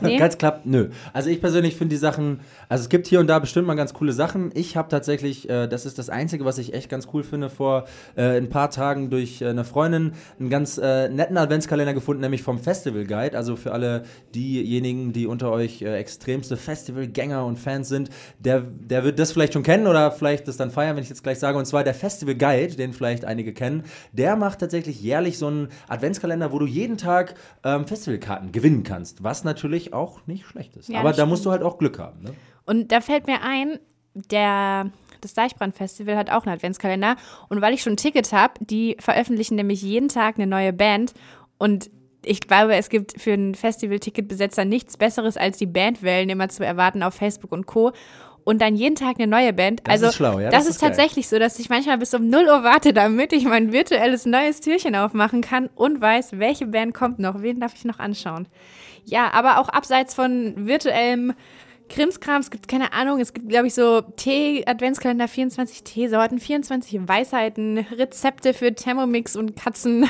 Nee? 0.00 0.16
Ganz 0.18 0.38
klappt, 0.38 0.66
nö. 0.66 0.88
Also 1.12 1.30
ich 1.30 1.40
persönlich 1.40 1.76
finde 1.76 1.94
die 1.94 1.98
Sachen, 1.98 2.40
also 2.68 2.82
es 2.82 2.88
gibt 2.88 3.06
hier 3.06 3.20
und 3.20 3.26
da 3.26 3.38
bestimmt 3.38 3.66
mal 3.66 3.74
ganz 3.74 3.94
coole 3.94 4.12
Sachen. 4.12 4.50
Ich 4.54 4.76
habe 4.76 4.88
tatsächlich, 4.88 5.48
äh, 5.48 5.66
das 5.66 5.86
ist 5.86 5.98
das 5.98 6.10
Einzige, 6.10 6.44
was 6.44 6.58
ich 6.58 6.74
echt 6.74 6.88
ganz 6.88 7.08
cool 7.12 7.22
finde, 7.22 7.50
vor 7.50 7.86
äh, 8.16 8.36
ein 8.36 8.48
paar 8.48 8.70
Tagen 8.70 9.10
durch 9.10 9.40
äh, 9.40 9.48
eine 9.48 9.64
Freundin 9.64 10.12
einen 10.38 10.50
ganz 10.50 10.78
äh, 10.78 11.08
netten 11.08 11.36
Adventskalender 11.36 11.94
gefunden, 11.94 12.20
nämlich 12.20 12.42
vom 12.42 12.58
Festival 12.58 13.04
Guide. 13.04 13.36
Also 13.36 13.56
für 13.56 13.72
alle 13.72 14.04
diejenigen, 14.34 15.12
die 15.12 15.26
unter 15.26 15.50
euch 15.50 15.82
äh, 15.82 15.96
extremste 15.96 16.56
Festivalgänger 16.56 17.44
und 17.44 17.58
Fans 17.58 17.88
sind, 17.88 18.10
der, 18.38 18.60
der 18.60 19.04
wird 19.04 19.18
das 19.18 19.32
vielleicht 19.32 19.54
schon 19.54 19.62
kennen 19.62 19.86
oder 19.86 20.10
vielleicht 20.10 20.48
das 20.48 20.56
dann 20.56 20.70
feiern, 20.70 20.96
wenn 20.96 21.02
ich 21.02 21.08
jetzt 21.08 21.22
gleich 21.22 21.38
sage. 21.38 21.58
Und 21.58 21.66
zwar 21.66 21.84
der 21.84 21.94
Festival 21.94 22.34
Guide, 22.34 22.76
den 22.76 22.92
vielleicht 22.92 23.24
einige 23.24 23.52
kennen. 23.52 23.84
Der 24.12 24.36
macht 24.36 24.60
tatsächlich 24.60 25.00
jährlich 25.02 25.38
so 25.38 25.46
einen 25.46 25.68
Adventskalender, 25.88 26.52
wo 26.52 26.58
du 26.58 26.66
jeden 26.66 26.98
Tag 26.98 27.34
ähm, 27.64 27.86
Festivalkarten 27.86 28.52
gewinnen 28.52 28.82
kannst, 28.82 29.22
was 29.22 29.44
natürlich 29.44 29.77
auch 29.92 30.26
nicht 30.26 30.46
schlecht 30.46 30.76
ist. 30.76 30.88
Ja, 30.88 31.00
Aber 31.00 31.12
da 31.12 31.26
musst 31.26 31.44
du 31.46 31.50
halt 31.50 31.62
auch 31.62 31.78
Glück 31.78 31.98
haben. 31.98 32.22
Ne? 32.22 32.34
Und 32.66 32.92
da 32.92 33.00
fällt 33.00 33.26
mir 33.26 33.42
ein, 33.42 33.78
der, 34.14 34.90
das 35.20 35.34
Deichbrand-Festival 35.34 36.16
hat 36.16 36.30
auch 36.30 36.44
einen 36.44 36.54
Adventskalender. 36.54 37.16
Und 37.48 37.60
weil 37.60 37.74
ich 37.74 37.82
schon 37.82 37.94
ein 37.94 37.98
Ticket 37.98 38.32
habe, 38.32 38.54
die 38.60 38.96
veröffentlichen 39.00 39.56
nämlich 39.56 39.82
jeden 39.82 40.08
Tag 40.08 40.36
eine 40.36 40.46
neue 40.46 40.72
Band. 40.72 41.14
Und 41.58 41.90
ich 42.24 42.40
glaube, 42.40 42.74
es 42.76 42.88
gibt 42.88 43.20
für 43.20 43.32
einen 43.32 43.54
Festival-Ticketbesetzer 43.54 44.64
nichts 44.64 44.96
Besseres, 44.96 45.36
als 45.36 45.58
die 45.58 45.66
Bandwellen 45.66 46.28
immer 46.28 46.48
zu 46.48 46.64
erwarten 46.64 47.02
auf 47.02 47.14
Facebook 47.14 47.52
und 47.52 47.66
Co. 47.66 47.92
Und 48.44 48.62
dann 48.62 48.76
jeden 48.76 48.94
Tag 48.94 49.16
eine 49.18 49.26
neue 49.26 49.52
Band. 49.52 49.80
Das 49.84 49.94
also, 49.94 50.06
ist 50.06 50.14
schlau, 50.14 50.38
ja, 50.38 50.50
Das, 50.50 50.60
das 50.60 50.62
ist, 50.64 50.70
ist 50.76 50.80
tatsächlich 50.80 51.28
so, 51.28 51.38
dass 51.38 51.58
ich 51.58 51.68
manchmal 51.68 51.98
bis 51.98 52.14
um 52.14 52.28
0 52.28 52.44
Uhr 52.44 52.64
warte, 52.64 52.94
damit 52.94 53.32
ich 53.34 53.44
mein 53.44 53.72
virtuelles 53.72 54.24
neues 54.24 54.60
Türchen 54.60 54.94
aufmachen 54.94 55.42
kann 55.42 55.68
und 55.74 56.00
weiß, 56.00 56.38
welche 56.38 56.66
Band 56.66 56.94
kommt 56.94 57.18
noch, 57.18 57.42
wen 57.42 57.60
darf 57.60 57.74
ich 57.74 57.84
noch 57.84 57.98
anschauen. 57.98 58.48
Ja, 59.04 59.30
aber 59.32 59.58
auch 59.58 59.68
abseits 59.68 60.14
von 60.14 60.66
virtuellem 60.66 61.32
Krimskram, 61.88 62.40
es 62.40 62.50
gibt 62.50 62.68
keine 62.68 62.92
Ahnung, 62.92 63.18
es 63.20 63.32
gibt, 63.32 63.48
glaube 63.48 63.66
ich, 63.66 63.74
so 63.74 64.02
Tee-Adventskalender, 64.02 65.26
24 65.26 65.84
Teesorten, 65.84 66.38
24 66.38 67.08
Weisheiten, 67.08 67.78
Rezepte 67.78 68.52
für 68.52 68.74
Thermomix 68.74 69.36
und 69.36 69.56
Katzen. 69.56 70.06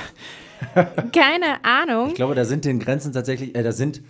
keine 1.12 1.62
Ahnung. 1.64 2.08
Ich 2.08 2.14
glaube, 2.14 2.34
da 2.34 2.44
sind 2.44 2.64
den 2.64 2.78
Grenzen 2.80 3.12
tatsächlich, 3.12 3.54
äh, 3.54 3.62
da 3.62 3.72
sind 3.72 4.02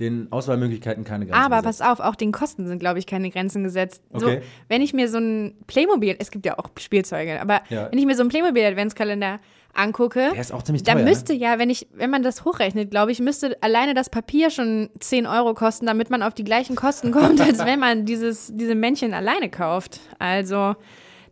den 0.00 0.32
Auswahlmöglichkeiten 0.32 1.04
keine 1.04 1.26
Grenzen. 1.26 1.40
Aber 1.44 1.58
gesetzt. 1.62 1.80
pass 1.80 1.92
auf, 2.00 2.00
auch 2.04 2.16
den 2.16 2.32
Kosten 2.32 2.66
sind, 2.66 2.78
glaube 2.80 2.98
ich, 2.98 3.06
keine 3.06 3.30
Grenzen 3.30 3.62
gesetzt. 3.62 4.02
So, 4.12 4.26
Okay. 4.26 4.40
wenn 4.68 4.80
ich 4.82 4.94
mir 4.94 5.08
so 5.08 5.18
ein 5.18 5.54
Playmobil, 5.66 6.16
es 6.18 6.30
gibt 6.30 6.44
ja 6.46 6.58
auch 6.58 6.70
Spielzeuge, 6.78 7.40
aber 7.40 7.60
Ja. 7.68 7.88
wenn 7.90 7.98
ich 7.98 8.06
mir 8.06 8.16
so 8.16 8.22
einen 8.22 8.30
Playmobil-Adventskalender 8.30 9.38
angucke, 9.74 10.30
Der 10.32 10.40
ist 10.40 10.52
auch 10.52 10.62
ziemlich 10.62 10.82
da 10.82 10.94
teuer. 10.94 11.04
müsste 11.04 11.32
ja, 11.32 11.58
wenn 11.58 11.70
ich, 11.70 11.86
wenn 11.92 12.10
man 12.10 12.22
das 12.22 12.44
hochrechnet, 12.44 12.90
glaube 12.90 13.12
ich, 13.12 13.20
müsste 13.20 13.56
alleine 13.62 13.94
das 13.94 14.10
Papier 14.10 14.50
schon 14.50 14.90
10 15.00 15.26
Euro 15.26 15.54
kosten, 15.54 15.86
damit 15.86 16.10
man 16.10 16.22
auf 16.22 16.34
die 16.34 16.44
gleichen 16.44 16.76
Kosten 16.76 17.10
kommt, 17.12 17.40
als 17.40 17.64
wenn 17.64 17.80
man 17.80 18.04
dieses, 18.04 18.50
diese 18.54 18.74
Männchen 18.74 19.14
alleine 19.14 19.48
kauft. 19.48 20.00
Also 20.18 20.74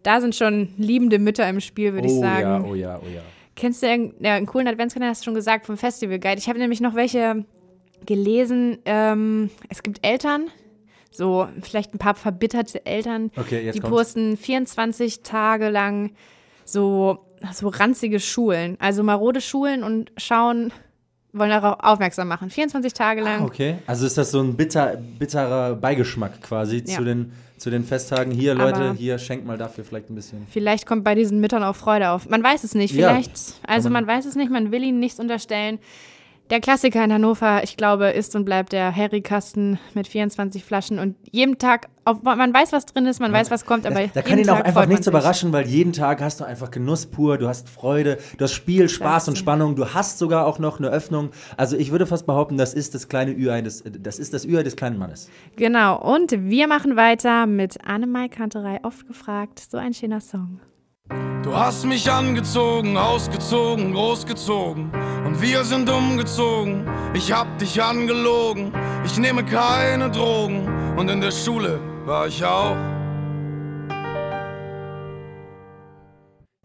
da 0.03 0.21
sind 0.21 0.35
schon 0.35 0.71
liebende 0.79 1.19
Mütter 1.19 1.49
im 1.49 1.61
Spiel, 1.61 1.93
würde 1.93 2.09
oh, 2.09 2.11
ich 2.13 2.19
sagen. 2.19 2.41
ja, 2.41 2.63
oh 2.65 2.75
ja, 2.75 2.99
oh 2.99 3.09
ja. 3.15 3.21
Kennst 3.57 3.83
du 3.83 3.87
irgendeinen 3.87 4.25
ja, 4.25 4.35
einen 4.35 4.47
coolen 4.47 4.69
Adventskalender, 4.69 5.11
hast 5.11 5.21
du 5.21 5.25
schon 5.27 5.35
gesagt, 5.35 5.67
vom 5.67 5.77
Festival 5.77 6.19
Guide. 6.19 6.39
Ich 6.39 6.49
habe 6.49 6.59
nämlich 6.59 6.81
noch 6.81 6.95
welche 6.95 7.45
gelesen. 8.07 8.79
Ähm, 8.87 9.51
es 9.69 9.83
gibt 9.83 10.07
Eltern, 10.07 10.47
so 11.11 11.47
vielleicht 11.61 11.93
ein 11.95 11.99
paar 11.99 12.15
verbitterte 12.15 12.87
Eltern, 12.87 13.31
Okay, 13.37 13.71
die 13.73 13.81
kommt's. 13.81 13.97
posten 13.97 14.37
24 14.39 15.23
Tage 15.23 15.69
lang 15.69 16.13
so, 16.65 17.19
so 17.53 17.69
ranzige 17.69 18.21
Schulen, 18.21 18.77
also 18.81 19.03
marode 19.03 19.41
Schulen 19.41 19.83
und 19.83 20.13
schauen, 20.17 20.73
wollen 21.33 21.51
darauf 21.51 21.79
aufmerksam 21.81 22.29
machen. 22.29 22.51
24 22.51 22.93
Tage 22.93 23.21
lang. 23.23 23.43
Ah, 23.43 23.45
okay. 23.45 23.77
Also 23.87 24.07
ist 24.07 24.19
das 24.19 24.31
so 24.31 24.41
ein 24.43 24.57
bitter, 24.57 24.97
bitterer 25.19 25.75
Beigeschmack 25.77 26.43
quasi 26.43 26.83
Ja. 26.87 26.97
zu, 26.97 27.05
den, 27.05 27.33
zu 27.57 27.71
den 27.71 27.85
Festtagen. 27.85 28.33
Hier, 28.33 28.55
Leute, 28.55 28.81
Aber- 28.81 28.93
hier, 28.95 29.17
schenkt 29.19 29.47
mal 29.47 29.57
dafür 29.57 29.85
vielleicht 29.85 30.11
ein 30.11 30.15
bisschen. 30.17 30.47
Vielleicht 30.51 30.87
kommt 30.87 31.05
bei 31.05 31.15
diesen 31.15 31.41
Müttern 31.41 31.63
auch 31.63 31.77
Freude 31.77 32.11
auf. 32.11 32.29
Man 32.29 32.43
weiß 32.43 32.65
es 32.65 32.75
nicht. 32.75 32.95
Ja. 32.95 33.11
Vielleicht, 33.11 33.33
also 33.67 33.91
man 33.91 34.07
weiß 34.07 34.25
es 34.27 34.35
nicht, 34.35 34.51
man 34.51 34.73
will 34.73 34.83
ihnen 34.83 34.99
nichts 34.99 35.21
unterstellen. 35.21 35.79
Der 36.51 36.61
Klassiker 36.61 37.05
in 37.05 37.13
Hannover, 37.13 37.63
ich 37.63 37.77
glaube, 37.77 38.09
ist 38.09 38.35
und 38.35 38.45
bleibt 38.45 38.73
der 38.73 38.95
Harry-Kasten 38.95 39.79
mit 39.95 40.09
24 40.09 40.65
Flaschen 40.65 40.99
und 40.99 41.15
jeden 41.31 41.59
Tag, 41.59 41.89
auf, 42.05 42.25
man 42.25 42.53
weiß, 42.53 42.73
was 42.73 42.87
drin 42.87 43.07
ist, 43.07 43.21
man 43.21 43.33
weiß, 43.33 43.53
was 43.53 43.65
kommt, 43.65 43.87
aber 43.87 44.01
Da, 44.01 44.07
da 44.15 44.23
kann 44.23 44.31
jeden 44.39 44.49
ihn 44.49 44.51
auch 44.51 44.57
Tag 44.57 44.67
einfach 44.67 44.81
freut 44.81 44.89
man 44.89 44.89
nichts 44.89 45.07
überraschen, 45.07 45.53
weil 45.53 45.69
jeden 45.69 45.93
Tag 45.93 46.21
hast 46.21 46.41
du 46.41 46.45
einfach 46.45 46.73
Genuss 46.73 47.07
pur, 47.07 47.39
du 47.39 47.47
hast 47.47 47.69
Freude, 47.69 48.19
du 48.37 48.43
hast 48.43 48.53
Spiel, 48.53 48.89
Spaß 48.89 49.29
und 49.29 49.39
Spannung, 49.39 49.77
du 49.77 49.95
hast 49.95 50.19
sogar 50.19 50.45
auch 50.45 50.59
noch 50.59 50.81
eine 50.81 50.89
Öffnung. 50.89 51.31
Also 51.57 51.77
ich 51.77 51.93
würde 51.93 52.05
fast 52.05 52.27
behaupten, 52.27 52.59
das 52.59 52.75
ist 52.75 52.97
das 52.97 53.09
kleine 53.09 53.31
Ü-Ei 53.31 53.63
des, 53.63 53.85
das 53.87 54.19
ist 54.19 54.35
das 54.35 54.45
Ü-Ei 54.45 54.65
des 54.65 54.75
kleinen 54.75 54.99
Mannes. 54.99 55.31
Genau, 55.55 56.01
und 56.03 56.33
wir 56.33 56.67
machen 56.67 56.97
weiter 56.97 57.47
mit 57.47 57.77
Annemai 57.87 58.27
Kanterei, 58.27 58.81
oft 58.83 59.07
gefragt, 59.07 59.61
so 59.71 59.79
ein 59.79 59.95
schöner 59.95 60.21
Song. 60.21 60.59
Du 61.45 61.55
hast 61.55 61.87
mich 61.87 62.11
angezogen, 62.11 62.97
ausgezogen, 62.97 63.95
großgezogen 63.95 64.91
und 65.31 65.41
wir 65.41 65.65
sind 65.65 65.89
umgezogen. 65.89 66.87
Ich 67.15 67.33
hab 67.33 67.59
dich 67.59 67.81
angelogen, 67.81 68.73
ich 69.05 69.17
nehme 69.19 69.45
keine 69.45 70.11
Drogen 70.11 70.67
und 70.97 71.09
in 71.09 71.21
der 71.21 71.31
Schule 71.31 71.79
war 72.05 72.27
ich 72.27 72.45
auch. 72.45 72.77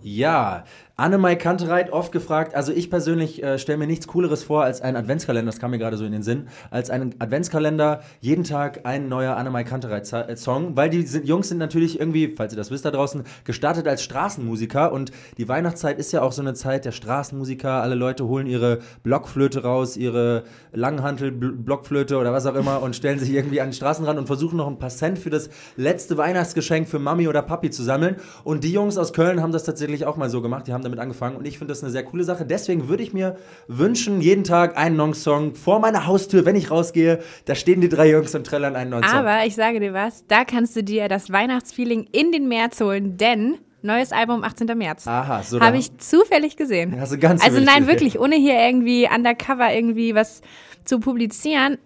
Ja, 0.01 0.63
Annemai 0.97 1.35
Kantereit, 1.35 1.91
oft 1.91 2.13
gefragt. 2.13 2.55
Also 2.55 2.71
ich 2.71 2.89
persönlich 2.89 3.43
äh, 3.43 3.59
stelle 3.59 3.77
mir 3.77 3.85
nichts 3.85 4.07
Cooleres 4.07 4.43
vor 4.43 4.63
als 4.63 4.79
ein 4.79 4.95
Adventskalender, 4.95 5.51
das 5.51 5.59
kam 5.59 5.71
mir 5.71 5.77
gerade 5.77 5.97
so 5.97 6.05
in 6.05 6.13
den 6.13 6.23
Sinn, 6.23 6.47
als 6.71 6.89
einen 6.89 7.15
Adventskalender, 7.19 7.99
jeden 8.21 8.45
Tag 8.45 8.85
ein 8.85 9.09
neuer 9.09 9.35
Annemai 9.35 9.65
Kantereit-Song, 9.65 10.77
weil 10.77 10.89
die 10.89 11.01
sind, 11.01 11.27
Jungs 11.27 11.49
sind 11.49 11.57
natürlich 11.57 11.99
irgendwie, 11.99 12.29
falls 12.29 12.53
ihr 12.53 12.57
das 12.57 12.71
wisst 12.71 12.85
da 12.85 12.91
draußen, 12.91 13.23
gestartet 13.43 13.89
als 13.89 14.03
Straßenmusiker 14.03 14.93
und 14.93 15.11
die 15.37 15.49
Weihnachtszeit 15.49 15.99
ist 15.99 16.13
ja 16.13 16.21
auch 16.21 16.31
so 16.31 16.41
eine 16.41 16.53
Zeit 16.53 16.85
der 16.85 16.93
Straßenmusiker. 16.93 17.69
Alle 17.69 17.95
Leute 17.95 18.25
holen 18.25 18.47
ihre 18.47 18.79
Blockflöte 19.03 19.63
raus, 19.63 19.97
ihre 19.97 20.45
Langhantel-Blockflöte 20.71 22.17
oder 22.17 22.31
was 22.31 22.45
auch 22.45 22.55
immer 22.55 22.81
und 22.81 22.95
stellen 22.95 23.19
sich 23.19 23.31
irgendwie 23.31 23.59
an 23.59 23.67
den 23.67 23.73
Straßenrand 23.73 24.17
und 24.17 24.27
versuchen 24.27 24.55
noch 24.55 24.67
ein 24.67 24.79
paar 24.79 24.89
Cent 24.91 25.19
für 25.19 25.29
das 25.29 25.49
letzte 25.75 26.15
Weihnachtsgeschenk 26.15 26.87
für 26.87 26.99
Mami 26.99 27.27
oder 27.27 27.41
Papi 27.41 27.69
zu 27.69 27.83
sammeln. 27.83 28.15
Und 28.45 28.63
die 28.63 28.71
Jungs 28.71 28.97
aus 28.97 29.11
Köln 29.11 29.41
haben 29.41 29.51
das 29.51 29.65
tatsächlich 29.65 30.05
auch 30.05 30.15
mal 30.15 30.29
so 30.29 30.41
gemacht. 30.41 30.67
Die 30.67 30.73
haben 30.73 30.84
damit 30.85 30.99
angefangen 30.99 31.35
und 31.35 31.45
ich 31.45 31.57
finde 31.57 31.73
das 31.73 31.83
eine 31.83 31.91
sehr 31.91 32.03
coole 32.03 32.23
Sache. 32.23 32.45
Deswegen 32.45 32.87
würde 32.87 33.03
ich 33.03 33.13
mir 33.13 33.35
wünschen, 33.67 34.21
jeden 34.21 34.43
Tag 34.43 34.77
einen 34.77 34.95
neuen 34.95 35.13
Song 35.13 35.55
vor 35.55 35.79
meiner 35.79 36.07
Haustür, 36.07 36.45
wenn 36.45 36.55
ich 36.55 36.71
rausgehe, 36.71 37.19
da 37.45 37.55
stehen 37.55 37.81
die 37.81 37.89
drei 37.89 38.09
Jungs 38.09 38.33
und 38.35 38.45
trällern 38.47 38.75
einen 38.75 38.91
neuen 38.91 39.03
Song. 39.03 39.19
Aber 39.19 39.45
ich 39.45 39.55
sage 39.55 39.79
dir 39.79 39.93
was, 39.93 40.25
da 40.27 40.45
kannst 40.45 40.75
du 40.75 40.83
dir 40.83 41.09
das 41.09 41.31
Weihnachtsfeeling 41.31 42.07
in 42.11 42.31
den 42.31 42.47
März 42.47 42.79
holen, 42.79 43.17
denn 43.17 43.57
neues 43.81 44.11
Album 44.11 44.43
18. 44.43 44.77
März. 44.77 45.07
Aha, 45.07 45.43
so 45.43 45.59
Habe 45.59 45.77
ich 45.77 45.97
zufällig 45.97 46.57
gesehen. 46.57 46.97
Also 46.99 47.15
nein, 47.17 47.39
gesehen. 47.39 47.87
wirklich, 47.87 48.19
ohne 48.19 48.35
hier 48.35 48.59
irgendwie 48.59 49.07
undercover 49.13 49.73
irgendwie 49.73 50.15
was 50.15 50.41
zu 50.83 50.99
publizieren. 50.99 51.77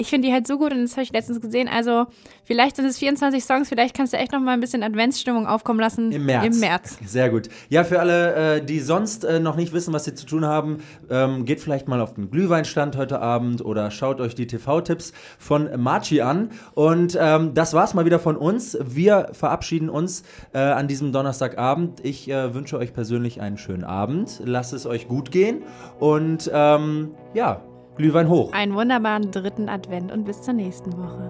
Ich 0.00 0.08
finde 0.08 0.28
die 0.28 0.32
halt 0.32 0.46
so 0.46 0.56
gut 0.56 0.72
und 0.72 0.80
das 0.80 0.92
habe 0.92 1.02
ich 1.02 1.12
letztens 1.12 1.42
gesehen. 1.42 1.68
Also 1.68 2.06
vielleicht 2.44 2.76
sind 2.76 2.86
es 2.86 2.96
24 2.96 3.44
Songs, 3.44 3.68
vielleicht 3.68 3.94
kannst 3.94 4.14
du 4.14 4.16
echt 4.16 4.32
noch 4.32 4.40
mal 4.40 4.52
ein 4.52 4.60
bisschen 4.60 4.82
Adventsstimmung 4.82 5.46
aufkommen 5.46 5.78
lassen. 5.78 6.10
Im 6.10 6.24
März. 6.24 6.46
Im 6.46 6.58
März. 6.58 6.98
Sehr 7.04 7.28
gut. 7.28 7.50
Ja, 7.68 7.84
für 7.84 8.00
alle, 8.00 8.56
äh, 8.56 8.64
die 8.64 8.80
sonst 8.80 9.24
äh, 9.24 9.40
noch 9.40 9.56
nicht 9.56 9.74
wissen, 9.74 9.92
was 9.92 10.04
sie 10.04 10.14
zu 10.14 10.24
tun 10.24 10.46
haben, 10.46 10.78
ähm, 11.10 11.44
geht 11.44 11.60
vielleicht 11.60 11.86
mal 11.86 12.00
auf 12.00 12.14
den 12.14 12.30
Glühweinstand 12.30 12.96
heute 12.96 13.20
Abend 13.20 13.62
oder 13.62 13.90
schaut 13.90 14.22
euch 14.22 14.34
die 14.34 14.46
TV-Tipps 14.46 15.12
von 15.38 15.68
Marchi 15.76 16.22
an. 16.22 16.48
Und 16.72 17.18
ähm, 17.20 17.52
das 17.52 17.74
war's 17.74 17.92
mal 17.92 18.06
wieder 18.06 18.18
von 18.18 18.38
uns. 18.38 18.78
Wir 18.82 19.28
verabschieden 19.32 19.90
uns 19.90 20.22
äh, 20.54 20.60
an 20.60 20.88
diesem 20.88 21.12
Donnerstagabend. 21.12 22.02
Ich 22.06 22.26
äh, 22.30 22.54
wünsche 22.54 22.78
euch 22.78 22.94
persönlich 22.94 23.42
einen 23.42 23.58
schönen 23.58 23.84
Abend. 23.84 24.40
Lasst 24.42 24.72
es 24.72 24.86
euch 24.86 25.08
gut 25.08 25.30
gehen 25.30 25.62
und 25.98 26.50
ähm, 26.54 27.10
ja, 27.34 27.60
Glühwein 28.00 28.30
hoch. 28.30 28.50
Einen 28.52 28.74
wunderbaren 28.74 29.30
dritten 29.30 29.68
Advent 29.68 30.10
und 30.10 30.24
bis 30.24 30.40
zur 30.40 30.54
nächsten 30.54 30.90
Woche. 30.96 31.28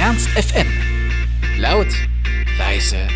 Ernst 0.00 0.28
FM. 0.28 0.68
Laut, 1.58 1.88
leise, 2.58 3.08